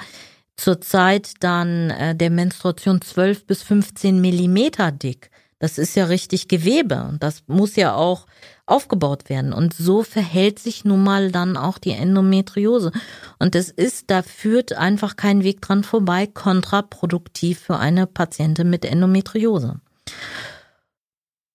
zurzeit 0.57 1.33
dann 1.41 1.89
äh, 1.89 2.15
der 2.15 2.29
Menstruation 2.29 3.01
12 3.01 3.47
bis 3.47 3.63
15 3.63 4.21
Millimeter 4.21 4.93
dick. 4.93 5.31
Das 5.63 5.79
ist 5.79 5.95
ja 5.95 6.07
richtig 6.07 6.49
Gewebe 6.49 7.17
das 7.21 7.45
muss 7.47 7.77
ja 7.77 7.95
auch 7.95 8.27
aufgebaut 8.67 9.29
werden. 9.29 9.53
Und 9.53 9.75
so 9.75 10.03
verhält 10.03 10.59
sich 10.59 10.85
nun 10.85 11.05
mal 11.05 11.31
dann 11.31 11.57
auch 11.57 11.79
die 11.79 11.93
Endometriose. 11.93 12.91
Und 13.39 13.55
es 13.55 13.71
ist, 13.71 14.11
da 14.11 14.23
führt 14.23 14.73
einfach 14.73 15.15
kein 15.15 15.45
Weg 15.45 15.61
dran 15.63 15.85
vorbei, 15.85 16.27
kontraproduktiv 16.27 17.61
für 17.61 17.77
eine 17.77 18.09
Patientin 18.09 18.71
mit 18.71 18.85
Endometriose. 18.85 19.81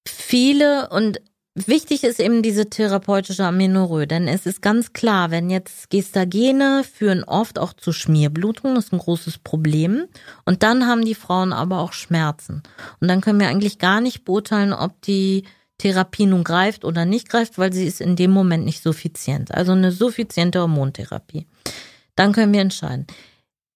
Viele 0.07 0.87
und 0.87 1.19
Wichtig 1.65 2.03
ist 2.03 2.19
eben 2.19 2.43
diese 2.43 2.69
therapeutische 2.69 3.43
Amenorrhoe, 3.43 4.05
denn 4.05 4.27
es 4.27 4.45
ist 4.45 4.61
ganz 4.61 4.93
klar, 4.93 5.31
wenn 5.31 5.49
jetzt 5.49 5.89
Gestagene 5.89 6.83
führen 6.83 7.23
oft 7.23 7.57
auch 7.57 7.73
zu 7.73 7.91
Schmierblutungen, 7.91 8.75
das 8.75 8.85
ist 8.85 8.93
ein 8.93 8.99
großes 8.99 9.39
Problem. 9.39 10.05
Und 10.45 10.61
dann 10.61 10.85
haben 10.85 11.03
die 11.03 11.15
Frauen 11.15 11.53
aber 11.53 11.79
auch 11.79 11.93
Schmerzen. 11.93 12.61
Und 12.99 13.07
dann 13.07 13.21
können 13.21 13.39
wir 13.39 13.47
eigentlich 13.47 13.79
gar 13.79 14.01
nicht 14.01 14.23
beurteilen, 14.23 14.71
ob 14.71 15.01
die 15.01 15.45
Therapie 15.79 16.27
nun 16.27 16.43
greift 16.43 16.85
oder 16.85 17.05
nicht 17.05 17.27
greift, 17.27 17.57
weil 17.57 17.73
sie 17.73 17.87
ist 17.87 18.01
in 18.01 18.15
dem 18.15 18.29
Moment 18.29 18.63
nicht 18.63 18.83
suffizient. 18.83 19.51
Also 19.51 19.71
eine 19.71 19.91
suffiziente 19.91 20.61
Hormontherapie. 20.61 21.47
Dann 22.15 22.33
können 22.33 22.53
wir 22.53 22.61
entscheiden. 22.61 23.07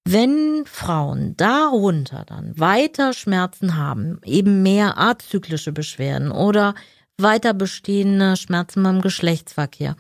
Wenn 0.08 0.66
Frauen 0.66 1.36
darunter 1.36 2.26
dann 2.28 2.60
weiter 2.60 3.14
Schmerzen 3.14 3.76
haben, 3.76 4.20
eben 4.24 4.62
mehr 4.62 5.00
azyklische 5.00 5.72
Beschwerden 5.72 6.32
oder 6.32 6.76
weiter 7.22 7.54
bestehende 7.54 8.36
Schmerzen 8.36 8.84
beim 8.84 9.02
Geschlechtsverkehr. 9.02 9.96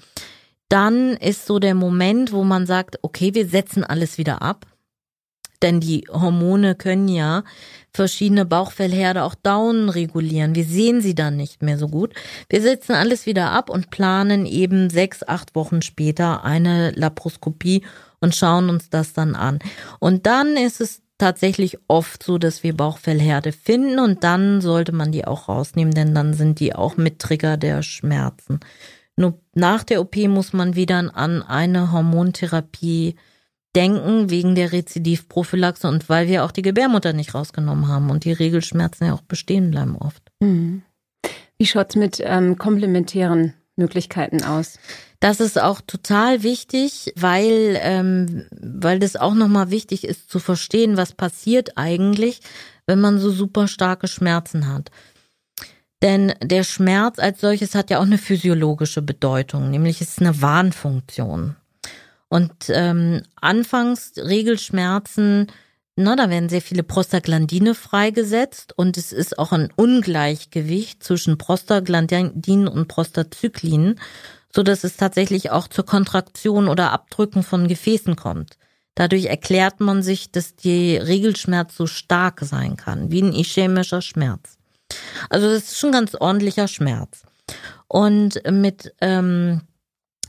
Dann 0.69 1.17
ist 1.17 1.45
so 1.45 1.59
der 1.59 1.75
Moment, 1.75 2.31
wo 2.31 2.43
man 2.43 2.65
sagt, 2.65 2.99
okay, 3.01 3.33
wir 3.33 3.47
setzen 3.47 3.83
alles 3.83 4.17
wieder 4.17 4.41
ab. 4.41 4.65
Denn 5.61 5.79
die 5.79 6.07
Hormone 6.09 6.75
können 6.75 7.07
ja 7.07 7.43
verschiedene 7.93 8.45
Bauchfellherde 8.45 9.23
auch 9.23 9.35
down 9.35 9.89
regulieren. 9.89 10.55
Wir 10.55 10.63
sehen 10.63 11.01
sie 11.01 11.13
dann 11.13 11.35
nicht 11.35 11.61
mehr 11.61 11.77
so 11.77 11.87
gut. 11.87 12.13
Wir 12.49 12.61
setzen 12.61 12.93
alles 12.93 13.25
wieder 13.25 13.51
ab 13.51 13.69
und 13.69 13.91
planen 13.91 14.45
eben 14.45 14.89
sechs, 14.89 15.27
acht 15.27 15.53
Wochen 15.53 15.81
später 15.81 16.43
eine 16.43 16.91
Laparoskopie 16.91 17.83
und 18.21 18.35
schauen 18.35 18.69
uns 18.69 18.89
das 18.89 19.13
dann 19.13 19.35
an. 19.35 19.59
Und 19.99 20.25
dann 20.25 20.57
ist 20.57 20.81
es 20.81 21.01
tatsächlich 21.21 21.77
oft 21.87 22.23
so, 22.23 22.39
dass 22.39 22.63
wir 22.63 22.75
Bauchfellherde 22.75 23.51
finden 23.51 23.99
und 23.99 24.23
dann 24.23 24.59
sollte 24.59 24.91
man 24.91 25.11
die 25.11 25.25
auch 25.25 25.47
rausnehmen, 25.47 25.93
denn 25.93 26.15
dann 26.15 26.33
sind 26.33 26.59
die 26.59 26.73
auch 26.73 26.97
mit 26.97 27.19
Trigger 27.19 27.57
der 27.57 27.83
Schmerzen. 27.83 28.59
Nur 29.15 29.39
nach 29.53 29.83
der 29.83 30.01
OP 30.01 30.15
muss 30.27 30.51
man 30.51 30.75
wieder 30.75 30.97
an 31.15 31.43
eine 31.43 31.91
Hormontherapie 31.91 33.15
denken, 33.75 34.31
wegen 34.31 34.55
der 34.55 34.71
Rezidivprophylaxe 34.71 35.87
und 35.87 36.09
weil 36.09 36.27
wir 36.27 36.43
auch 36.43 36.51
die 36.51 36.63
Gebärmutter 36.63 37.13
nicht 37.13 37.35
rausgenommen 37.35 37.87
haben 37.87 38.09
und 38.09 38.25
die 38.25 38.33
Regelschmerzen 38.33 39.05
ja 39.05 39.13
auch 39.13 39.21
bestehen 39.21 39.69
bleiben 39.69 39.95
oft. 39.95 40.23
Mhm. 40.39 40.81
Wie 41.59 41.67
schaut's 41.67 41.95
mit 41.95 42.19
ähm, 42.23 42.57
komplementären 42.57 43.53
Möglichkeiten 43.75 44.43
aus? 44.43 44.79
Das 45.21 45.39
ist 45.39 45.61
auch 45.61 45.81
total 45.81 46.41
wichtig, 46.41 47.13
weil, 47.15 47.77
ähm, 47.79 48.47
weil 48.59 48.97
das 48.97 49.15
auch 49.15 49.35
nochmal 49.35 49.69
wichtig 49.69 50.03
ist 50.03 50.31
zu 50.31 50.39
verstehen, 50.39 50.97
was 50.97 51.13
passiert 51.13 51.77
eigentlich, 51.77 52.41
wenn 52.87 52.99
man 52.99 53.19
so 53.19 53.29
super 53.29 53.67
starke 53.67 54.07
Schmerzen 54.07 54.67
hat. 54.67 54.89
Denn 56.01 56.33
der 56.41 56.63
Schmerz 56.63 57.19
als 57.19 57.39
solches 57.39 57.75
hat 57.75 57.91
ja 57.91 57.99
auch 57.99 58.05
eine 58.05 58.17
physiologische 58.17 59.03
Bedeutung, 59.03 59.69
nämlich 59.69 60.01
ist 60.01 60.19
eine 60.19 60.41
Warnfunktion. 60.41 61.55
Und 62.27 62.53
ähm, 62.69 63.21
anfangs 63.39 64.13
Regelschmerzen, 64.17 65.47
na, 65.95 66.15
da 66.15 66.31
werden 66.31 66.49
sehr 66.49 66.63
viele 66.63 66.81
Prostaglandine 66.81 67.75
freigesetzt 67.75 68.73
und 68.75 68.97
es 68.97 69.11
ist 69.13 69.37
auch 69.37 69.51
ein 69.51 69.69
Ungleichgewicht 69.75 71.03
zwischen 71.03 71.37
Prostaglandinen 71.37 72.67
und 72.67 72.87
Prostazyklinen 72.87 73.99
so 74.53 74.63
dass 74.63 74.83
es 74.83 74.97
tatsächlich 74.97 75.51
auch 75.51 75.67
zur 75.67 75.85
Kontraktion 75.85 76.67
oder 76.67 76.91
Abdrücken 76.91 77.43
von 77.43 77.67
Gefäßen 77.67 78.15
kommt. 78.15 78.57
Dadurch 78.95 79.25
erklärt 79.25 79.79
man 79.79 80.03
sich, 80.03 80.31
dass 80.31 80.55
die 80.55 80.97
Regelschmerz 80.97 81.75
so 81.75 81.87
stark 81.87 82.41
sein 82.41 82.75
kann, 82.75 83.11
wie 83.11 83.21
ein 83.21 83.33
ischämischer 83.33 84.01
Schmerz. 84.01 84.57
Also 85.29 85.47
das 85.47 85.63
ist 85.63 85.77
schon 85.77 85.93
ganz 85.93 86.15
ordentlicher 86.15 86.67
Schmerz. 86.67 87.23
Und 87.87 88.41
mit 88.49 88.93
ähm, 89.01 89.61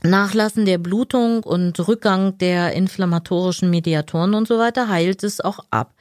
Nachlassen 0.01 0.65
der 0.65 0.77
Blutung 0.77 1.43
und 1.43 1.79
Rückgang 1.87 2.37
der 2.37 2.73
inflammatorischen 2.73 3.69
Mediatoren 3.69 4.33
und 4.33 4.47
so 4.47 4.59
weiter 4.59 4.89
heilt 4.89 5.23
es 5.23 5.39
auch 5.39 5.59
ab. 5.69 5.93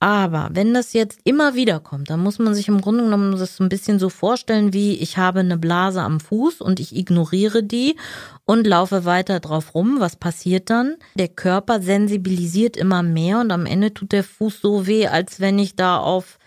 Aber 0.00 0.48
wenn 0.52 0.74
das 0.74 0.94
jetzt 0.94 1.20
immer 1.22 1.54
wieder 1.54 1.78
kommt, 1.78 2.10
dann 2.10 2.20
muss 2.20 2.40
man 2.40 2.54
sich 2.54 2.66
im 2.66 2.80
Grunde 2.80 3.04
genommen 3.04 3.38
das 3.38 3.56
so 3.56 3.62
ein 3.62 3.68
bisschen 3.68 4.00
so 4.00 4.08
vorstellen, 4.08 4.72
wie 4.72 4.96
ich 4.96 5.16
habe 5.16 5.40
eine 5.40 5.56
Blase 5.56 6.02
am 6.02 6.18
Fuß 6.18 6.60
und 6.60 6.80
ich 6.80 6.96
ignoriere 6.96 7.62
die 7.62 7.96
und 8.44 8.66
laufe 8.66 9.04
weiter 9.04 9.38
drauf 9.38 9.74
rum. 9.74 10.00
Was 10.00 10.16
passiert 10.16 10.70
dann? 10.70 10.96
Der 11.14 11.28
Körper 11.28 11.80
sensibilisiert 11.80 12.76
immer 12.76 13.04
mehr 13.04 13.38
und 13.38 13.52
am 13.52 13.64
Ende 13.64 13.94
tut 13.94 14.10
der 14.10 14.24
Fuß 14.24 14.60
so 14.60 14.88
weh, 14.88 15.06
als 15.06 15.38
wenn 15.38 15.58
ich 15.60 15.76
da 15.76 15.98
auf 15.98 16.38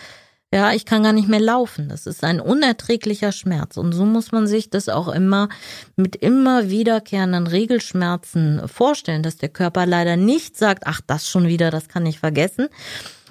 ja, 0.55 0.71
ich 0.71 0.85
kann 0.85 1.03
gar 1.03 1.11
nicht 1.11 1.27
mehr 1.27 1.41
laufen. 1.41 1.89
Das 1.89 2.07
ist 2.07 2.23
ein 2.23 2.39
unerträglicher 2.39 3.33
Schmerz. 3.33 3.75
Und 3.75 3.91
so 3.91 4.05
muss 4.05 4.31
man 4.31 4.47
sich 4.47 4.69
das 4.69 4.87
auch 4.87 5.09
immer 5.09 5.49
mit 5.97 6.15
immer 6.15 6.69
wiederkehrenden 6.69 7.45
Regelschmerzen 7.45 8.65
vorstellen, 8.65 9.21
dass 9.21 9.35
der 9.35 9.49
Körper 9.49 9.85
leider 9.85 10.15
nicht 10.15 10.55
sagt, 10.55 10.87
ach, 10.87 11.01
das 11.05 11.27
schon 11.27 11.49
wieder, 11.49 11.71
das 11.71 11.89
kann 11.89 12.05
ich 12.05 12.19
vergessen, 12.19 12.69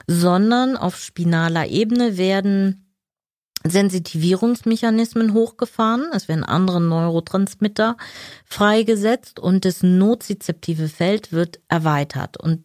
sondern 0.06 0.76
auf 0.76 0.98
spinaler 0.98 1.66
Ebene 1.66 2.18
werden 2.18 2.94
Sensitivierungsmechanismen 3.66 5.32
hochgefahren, 5.32 6.10
es 6.12 6.28
werden 6.28 6.44
andere 6.44 6.82
Neurotransmitter 6.82 7.96
freigesetzt 8.44 9.40
und 9.40 9.64
das 9.64 9.82
nozizeptive 9.82 10.90
Feld 10.90 11.32
wird 11.32 11.60
erweitert. 11.68 12.36
Und 12.36 12.64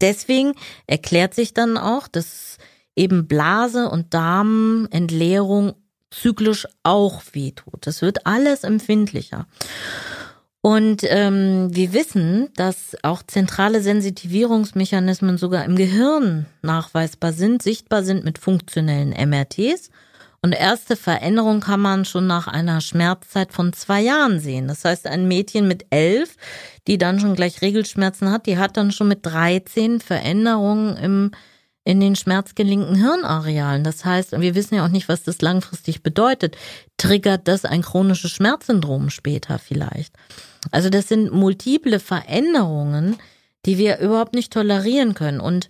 deswegen 0.00 0.54
erklärt 0.88 1.32
sich 1.34 1.54
dann 1.54 1.78
auch, 1.78 2.08
dass 2.08 2.58
eben 3.00 3.26
Blase 3.26 3.88
und 3.88 4.12
Darmentleerung 4.12 5.72
zyklisch 6.10 6.66
auch 6.82 7.22
wehtut. 7.32 7.86
Das 7.86 8.02
wird 8.02 8.26
alles 8.26 8.62
empfindlicher. 8.62 9.46
Und 10.62 11.02
ähm, 11.04 11.74
wir 11.74 11.94
wissen, 11.94 12.48
dass 12.56 12.94
auch 13.02 13.22
zentrale 13.22 13.80
Sensitivierungsmechanismen 13.80 15.38
sogar 15.38 15.64
im 15.64 15.76
Gehirn 15.76 16.44
nachweisbar 16.60 17.32
sind, 17.32 17.62
sichtbar 17.62 18.02
sind 18.02 18.24
mit 18.24 18.36
funktionellen 18.36 19.10
MRTs. 19.10 19.88
Und 20.42 20.52
erste 20.52 20.96
Veränderung 20.96 21.60
kann 21.60 21.80
man 21.80 22.04
schon 22.04 22.26
nach 22.26 22.46
einer 22.46 22.82
Schmerzzeit 22.82 23.52
von 23.52 23.72
zwei 23.72 24.02
Jahren 24.02 24.40
sehen. 24.40 24.68
Das 24.68 24.84
heißt, 24.84 25.06
ein 25.06 25.28
Mädchen 25.28 25.66
mit 25.66 25.86
elf, 25.90 26.36
die 26.86 26.98
dann 26.98 27.20
schon 27.20 27.34
gleich 27.34 27.62
Regelschmerzen 27.62 28.30
hat, 28.30 28.46
die 28.46 28.58
hat 28.58 28.76
dann 28.76 28.92
schon 28.92 29.08
mit 29.08 29.24
13 29.24 30.00
Veränderungen 30.00 30.96
im 30.96 31.30
in 31.90 31.98
den 31.98 32.14
schmerzgelinkten 32.14 32.94
Hirnarealen. 32.94 33.82
Das 33.82 34.04
heißt, 34.04 34.40
wir 34.40 34.54
wissen 34.54 34.76
ja 34.76 34.84
auch 34.84 34.90
nicht, 34.90 35.08
was 35.08 35.24
das 35.24 35.42
langfristig 35.42 36.04
bedeutet. 36.04 36.56
Triggert 36.98 37.48
das 37.48 37.64
ein 37.64 37.82
chronisches 37.82 38.30
Schmerzsyndrom 38.30 39.10
später 39.10 39.58
vielleicht? 39.58 40.14
Also 40.70 40.88
das 40.88 41.08
sind 41.08 41.32
multiple 41.32 41.98
Veränderungen, 41.98 43.16
die 43.66 43.76
wir 43.76 43.98
überhaupt 43.98 44.34
nicht 44.34 44.52
tolerieren 44.52 45.14
können. 45.14 45.40
Und 45.40 45.66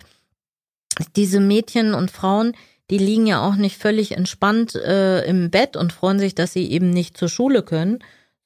diese 1.15 1.39
Mädchen 1.39 1.95
und 1.95 2.11
Frauen, 2.11 2.53
die 2.91 2.99
liegen 2.99 3.25
ja 3.25 3.41
auch 3.41 3.55
nicht 3.55 3.77
völlig 3.77 4.11
entspannt 4.11 4.75
äh, 4.75 5.25
im 5.25 5.49
Bett 5.49 5.75
und 5.75 5.91
freuen 5.91 6.19
sich, 6.19 6.35
dass 6.35 6.53
sie 6.53 6.69
eben 6.69 6.91
nicht 6.91 7.17
zur 7.17 7.29
Schule 7.29 7.63
können, 7.63 7.97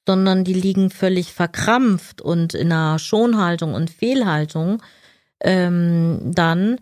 sondern 0.06 0.44
die 0.44 0.54
liegen 0.54 0.88
völlig 0.88 1.34
verkrampft 1.34 2.22
und 2.22 2.54
in 2.54 2.72
einer 2.72 2.98
Schonhaltung 2.98 3.74
und 3.74 3.90
Fehlhaltung 3.90 4.82
ähm, 5.40 6.20
dann, 6.24 6.78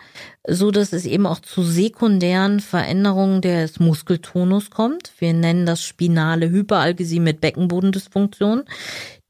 so 0.47 0.71
dass 0.71 0.93
es 0.93 1.07
eben 1.07 1.27
auch 1.27 1.41
zu 1.41 1.63
sekundären 1.63 2.61
Veränderungen 2.61 3.41
des 3.41 3.81
Muskeltonus 3.81 4.71
kommt. 4.71 5.13
Wir 5.19 5.33
nennen 5.33 5.67
das 5.67 5.83
spinale 5.83 6.51
Hyperalgesie 6.51 7.21
mit 7.21 7.41
Beckenbodendysfunktion. 7.41 8.65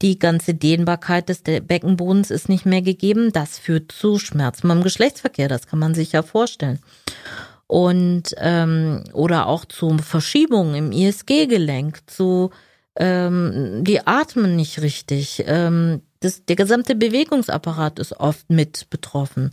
Die 0.01 0.19
ganze 0.19 0.53
Dehnbarkeit 0.53 1.29
des 1.29 1.41
Beckenbodens 1.41 2.29
ist 2.29 2.49
nicht 2.49 2.65
mehr 2.65 2.81
gegeben. 2.81 3.31
Das 3.31 3.57
führt 3.57 3.91
zu 3.91 4.19
Schmerzen 4.19 4.67
beim 4.67 4.83
Geschlechtsverkehr. 4.83 5.47
Das 5.47 5.67
kann 5.67 5.79
man 5.79 5.95
sich 5.95 6.11
ja 6.11 6.21
vorstellen. 6.21 6.79
Und 7.67 8.35
ähm, 8.37 9.05
oder 9.13 9.47
auch 9.47 9.65
zu 9.65 9.97
Verschiebungen 9.97 10.75
im 10.75 10.91
ISG-Gelenk, 10.91 12.01
zu 12.05 12.51
ähm, 12.95 13.83
die 13.83 14.05
atmen 14.05 14.55
nicht 14.55 14.81
richtig. 14.81 15.43
Ähm, 15.47 16.01
das, 16.19 16.45
der 16.45 16.55
gesamte 16.55 16.95
Bewegungsapparat 16.95 17.99
ist 17.99 18.13
oft 18.13 18.49
mit 18.49 18.89
betroffen. 18.89 19.51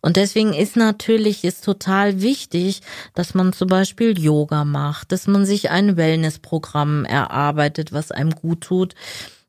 Und 0.00 0.16
deswegen 0.16 0.52
ist 0.52 0.76
natürlich 0.76 1.44
ist 1.44 1.64
total 1.64 2.20
wichtig, 2.20 2.80
dass 3.14 3.34
man 3.34 3.52
zum 3.52 3.68
Beispiel 3.68 4.18
Yoga 4.18 4.64
macht, 4.64 5.12
dass 5.12 5.26
man 5.26 5.46
sich 5.46 5.70
ein 5.70 5.96
Wellnessprogramm 5.96 7.04
erarbeitet, 7.04 7.92
was 7.92 8.10
einem 8.10 8.30
gut 8.30 8.62
tut, 8.62 8.94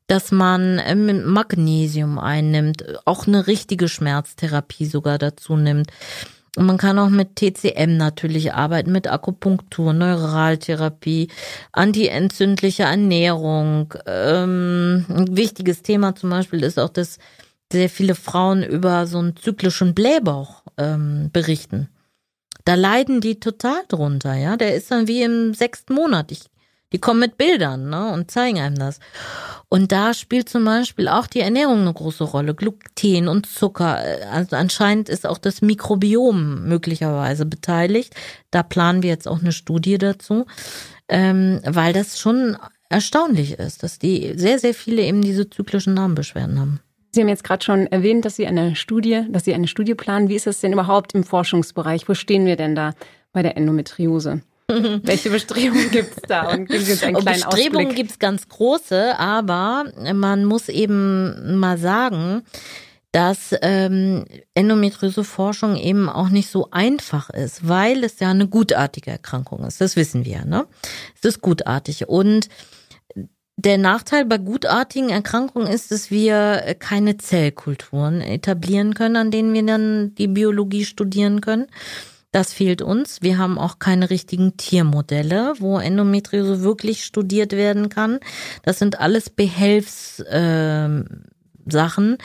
dass 0.06 0.30
man 0.30 0.80
ähm, 0.84 1.24
Magnesium 1.24 2.18
einnimmt, 2.18 2.84
auch 3.06 3.26
eine 3.26 3.46
richtige 3.46 3.88
Schmerztherapie 3.88 4.86
sogar 4.86 5.18
dazu 5.18 5.56
nimmt 5.56 5.90
und 6.56 6.66
man 6.66 6.76
kann 6.76 6.98
auch 6.98 7.08
mit 7.08 7.36
TCM 7.36 7.96
natürlich 7.96 8.52
arbeiten, 8.52 8.92
mit 8.92 9.08
Akupunktur, 9.08 9.94
Neuraltherapie, 9.94 11.28
antientzündliche 11.72 12.82
Ernährung. 12.82 13.94
Ähm, 14.06 15.06
ein 15.08 15.36
wichtiges 15.36 15.80
Thema 15.82 16.14
zum 16.14 16.28
Beispiel 16.28 16.62
ist 16.62 16.78
auch, 16.78 16.90
dass 16.90 17.18
sehr 17.72 17.88
viele 17.88 18.14
Frauen 18.14 18.62
über 18.62 19.06
so 19.06 19.18
einen 19.18 19.34
zyklischen 19.36 19.94
Blähbauch 19.94 20.62
ähm, 20.76 21.30
berichten. 21.32 21.88
Da 22.66 22.74
leiden 22.74 23.22
die 23.22 23.40
total 23.40 23.82
drunter, 23.88 24.34
ja. 24.34 24.58
Der 24.58 24.74
ist 24.74 24.90
dann 24.90 25.08
wie 25.08 25.22
im 25.22 25.54
sechsten 25.54 25.94
Monat. 25.94 26.30
Ich 26.32 26.51
Die 26.92 26.98
kommen 26.98 27.20
mit 27.20 27.38
Bildern 27.38 27.90
ne, 27.90 28.12
und 28.12 28.30
zeigen 28.30 28.60
einem 28.60 28.76
das. 28.76 29.00
Und 29.68 29.90
da 29.90 30.12
spielt 30.12 30.48
zum 30.48 30.64
Beispiel 30.66 31.08
auch 31.08 31.26
die 31.26 31.40
Ernährung 31.40 31.80
eine 31.80 31.94
große 31.94 32.24
Rolle. 32.24 32.54
Gluten 32.54 33.28
und 33.28 33.46
Zucker. 33.46 33.98
Also 34.30 34.56
anscheinend 34.56 35.08
ist 35.08 35.26
auch 35.26 35.38
das 35.38 35.62
Mikrobiom 35.62 36.68
möglicherweise 36.68 37.46
beteiligt. 37.46 38.14
Da 38.50 38.62
planen 38.62 39.02
wir 39.02 39.10
jetzt 39.10 39.26
auch 39.26 39.40
eine 39.40 39.52
Studie 39.52 39.96
dazu, 39.96 40.44
ähm, 41.08 41.60
weil 41.64 41.94
das 41.94 42.18
schon 42.18 42.58
erstaunlich 42.90 43.58
ist, 43.58 43.82
dass 43.82 43.98
die 43.98 44.34
sehr, 44.36 44.58
sehr 44.58 44.74
viele 44.74 45.02
eben 45.02 45.22
diese 45.22 45.48
zyklischen 45.48 45.96
Darmbeschwerden 45.96 46.60
haben. 46.60 46.80
Sie 47.14 47.20
haben 47.20 47.28
jetzt 47.28 47.44
gerade 47.44 47.64
schon 47.64 47.86
erwähnt, 47.86 48.24
dass 48.24 48.36
Sie 48.36 48.46
eine 48.46 48.76
Studie, 48.76 49.24
dass 49.28 49.44
Sie 49.44 49.54
eine 49.54 49.68
Studie 49.68 49.94
planen. 49.94 50.28
Wie 50.28 50.34
ist 50.34 50.46
das 50.46 50.60
denn 50.60 50.72
überhaupt 50.72 51.14
im 51.14 51.24
Forschungsbereich? 51.24 52.08
Wo 52.08 52.14
stehen 52.14 52.46
wir 52.46 52.56
denn 52.56 52.74
da 52.74 52.94
bei 53.32 53.42
der 53.42 53.56
Endometriose? 53.56 54.40
Welche 55.02 55.30
Bestrebungen 55.30 55.90
gibt 55.90 56.16
es 56.16 56.22
da? 56.28 56.50
Und 56.50 56.66
geben 56.66 56.84
Sie 56.84 56.92
uns 56.92 57.02
einen 57.02 57.16
kleinen 57.16 57.42
Bestrebungen 57.42 57.94
gibt 57.94 58.10
es 58.12 58.18
ganz 58.18 58.48
große, 58.48 59.18
aber 59.18 59.84
man 60.14 60.44
muss 60.44 60.68
eben 60.68 61.58
mal 61.58 61.78
sagen, 61.78 62.42
dass 63.12 63.54
ähm, 63.60 64.24
Endometriose-Forschung 64.54 65.76
eben 65.76 66.08
auch 66.08 66.30
nicht 66.30 66.48
so 66.48 66.70
einfach 66.70 67.28
ist, 67.28 67.68
weil 67.68 68.04
es 68.04 68.18
ja 68.20 68.30
eine 68.30 68.48
gutartige 68.48 69.10
Erkrankung 69.10 69.64
ist. 69.64 69.82
Das 69.82 69.96
wissen 69.96 70.24
wir, 70.24 70.46
ne? 70.46 70.66
Es 71.14 71.24
ist 71.28 71.42
gutartig 71.42 72.08
und 72.08 72.48
der 73.56 73.76
Nachteil 73.76 74.24
bei 74.24 74.38
gutartigen 74.38 75.10
Erkrankungen 75.10 75.68
ist, 75.68 75.92
dass 75.92 76.10
wir 76.10 76.74
keine 76.78 77.18
Zellkulturen 77.18 78.22
etablieren 78.22 78.94
können, 78.94 79.16
an 79.16 79.30
denen 79.30 79.52
wir 79.52 79.64
dann 79.64 80.14
die 80.14 80.26
Biologie 80.26 80.86
studieren 80.86 81.42
können. 81.42 81.66
Das 82.32 82.52
fehlt 82.52 82.82
uns. 82.82 83.22
Wir 83.22 83.38
haben 83.38 83.58
auch 83.58 83.78
keine 83.78 84.10
richtigen 84.10 84.56
Tiermodelle, 84.56 85.54
wo 85.58 85.78
Endometriose 85.78 86.62
wirklich 86.62 87.04
studiert 87.04 87.52
werden 87.52 87.88
kann. 87.90 88.20
Das 88.62 88.78
sind 88.78 88.98
alles 89.00 89.30
Behelfssachen. 89.30 91.06
Äh, 91.64 92.18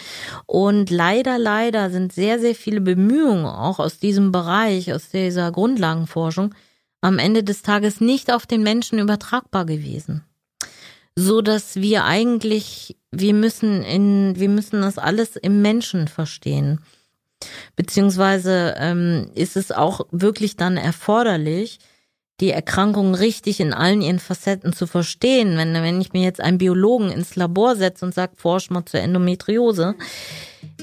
und 0.45 0.89
leider, 0.89 1.37
leider 1.37 1.89
sind 1.89 2.13
sehr, 2.13 2.39
sehr 2.39 2.55
viele 2.55 2.81
Bemühungen 2.81 3.45
auch 3.45 3.79
aus 3.79 3.99
diesem 3.99 4.31
Bereich, 4.31 4.93
aus 4.93 5.09
dieser 5.09 5.51
Grundlagenforschung, 5.51 6.55
am 7.01 7.19
Ende 7.19 7.43
des 7.43 7.61
Tages 7.61 8.01
nicht 8.01 8.33
auf 8.33 8.47
den 8.47 8.63
Menschen 8.63 8.99
übertragbar 8.99 9.65
gewesen 9.65 10.23
so 11.19 11.41
dass 11.41 11.77
wir 11.77 12.05
eigentlich, 12.05 12.95
wir 13.09 13.33
müssen 13.33 13.81
in, 13.81 14.39
wir 14.39 14.49
müssen 14.49 14.83
das 14.83 14.99
alles 14.99 15.35
im 15.35 15.63
Menschen 15.63 16.07
verstehen. 16.07 16.79
Beziehungsweise 17.75 18.75
ähm, 18.77 19.29
ist 19.35 19.57
es 19.57 19.71
auch 19.71 20.01
wirklich 20.11 20.55
dann 20.55 20.77
erforderlich, 20.77 21.79
die 22.39 22.51
Erkrankung 22.51 23.15
richtig 23.15 23.59
in 23.59 23.73
allen 23.73 24.01
ihren 24.01 24.19
Facetten 24.19 24.73
zu 24.73 24.85
verstehen. 24.85 25.57
Wenn, 25.57 25.73
wenn 25.73 26.01
ich 26.01 26.13
mir 26.13 26.21
jetzt 26.21 26.41
einen 26.41 26.59
Biologen 26.59 27.11
ins 27.11 27.35
Labor 27.35 27.75
setze 27.75 28.05
und 28.05 28.13
sage, 28.13 28.33
forsch 28.35 28.69
mal 28.69 28.85
zur 28.85 28.99
Endometriose, 28.99 29.95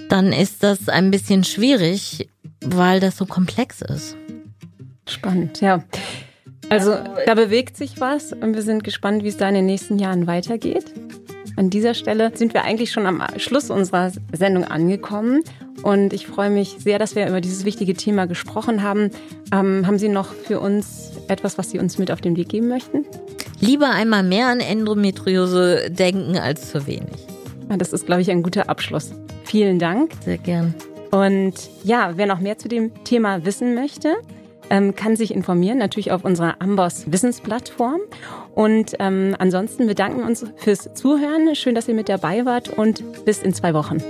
dann 0.09 0.33
ist 0.33 0.62
das 0.62 0.88
ein 0.88 1.11
bisschen 1.11 1.45
schwierig, 1.45 2.29
weil 2.61 3.01
das 3.01 3.17
so 3.17 3.27
komplex 3.27 3.83
ist. 3.83 4.17
Spannend, 5.09 5.61
ja. 5.61 5.85
Also, 6.71 6.93
also 6.93 7.14
da 7.27 7.35
bewegt 7.35 7.77
sich 7.77 8.01
was 8.01 8.33
und 8.33 8.55
wir 8.55 8.62
sind 8.62 8.85
gespannt, 8.85 9.23
wie 9.23 9.29
es 9.29 9.37
da 9.37 9.49
in 9.49 9.55
den 9.55 9.67
nächsten 9.67 9.99
Jahren 9.99 10.27
weitergeht. 10.27 10.87
An 11.57 11.71
dieser 11.71 11.95
Stelle 11.95 12.33
sind 12.35 12.53
wir 12.55 12.64
eigentlich 12.64 12.90
schon 12.90 13.07
am 13.07 13.23
Schluss 13.37 13.71
unserer 13.71 14.11
Sendung 14.33 14.64
angekommen 14.64 15.43
und 15.83 16.12
ich 16.12 16.27
freue 16.27 16.51
mich 16.51 16.77
sehr, 16.79 16.99
dass 16.99 17.14
wir 17.14 17.29
über 17.29 17.40
dieses 17.40 17.64
wichtige 17.64 17.95
Thema 17.95 18.27
gesprochen 18.27 18.83
haben. 18.83 19.11
Ähm, 19.53 19.87
haben 19.87 19.99
Sie 19.99 20.09
noch 20.09 20.33
für 20.33 20.59
uns 20.61 21.12
etwas, 21.29 21.59
was 21.59 21.71
Sie 21.71 21.79
uns 21.79 21.99
mit 21.99 22.11
auf 22.11 22.21
den 22.21 22.37
Weg 22.37 22.49
geben 22.49 22.69
möchten? 22.69 23.05
Lieber 23.61 23.90
einmal 23.90 24.23
mehr 24.23 24.49
an 24.49 24.61
Endometriose 24.61 25.90
denken 25.90 26.38
als 26.38 26.71
zu 26.71 26.87
wenig. 26.87 27.27
Das 27.79 27.93
ist, 27.93 28.07
glaube 28.07 28.23
ich, 28.23 28.31
ein 28.31 28.43
guter 28.43 28.69
Abschluss. 28.69 29.12
Vielen 29.45 29.79
Dank. 29.79 30.12
Sehr 30.25 30.38
gern. 30.38 30.75
Und 31.11 31.55
ja, 31.85 32.12
wer 32.17 32.27
noch 32.27 32.40
mehr 32.40 32.59
zu 32.59 32.69
dem 32.69 32.93
Thema 33.05 33.45
wissen 33.45 33.75
möchte, 33.75 34.17
ähm, 34.70 34.94
kann 34.94 35.16
sich 35.16 35.35
informieren, 35.35 35.79
natürlich 35.79 36.12
auf 36.12 36.24
unserer 36.24 36.61
Amboss 36.61 37.11
Wissensplattform. 37.11 38.00
Und 38.55 38.94
ähm, 38.98 39.35
ansonsten 39.38 39.87
bedanken 39.87 40.18
wir 40.20 40.27
uns 40.27 40.44
fürs 40.57 40.92
Zuhören. 40.94 41.55
Schön, 41.55 41.74
dass 41.74 41.88
ihr 41.88 41.94
mit 41.94 42.09
dabei 42.09 42.44
wart 42.44 42.68
und 42.68 43.24
bis 43.24 43.42
in 43.42 43.53
zwei 43.53 43.74
Wochen. 43.74 44.03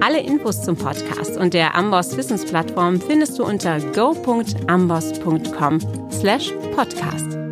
Alle 0.00 0.20
Infos 0.20 0.62
zum 0.62 0.76
Podcast 0.76 1.36
und 1.38 1.54
der 1.54 1.74
Amboss 1.74 2.16
Wissensplattform 2.16 3.00
findest 3.00 3.38
du 3.38 3.44
unter 3.44 3.80
go.amboss.com 3.92 5.78
slash 6.10 6.52
podcast. 6.74 7.43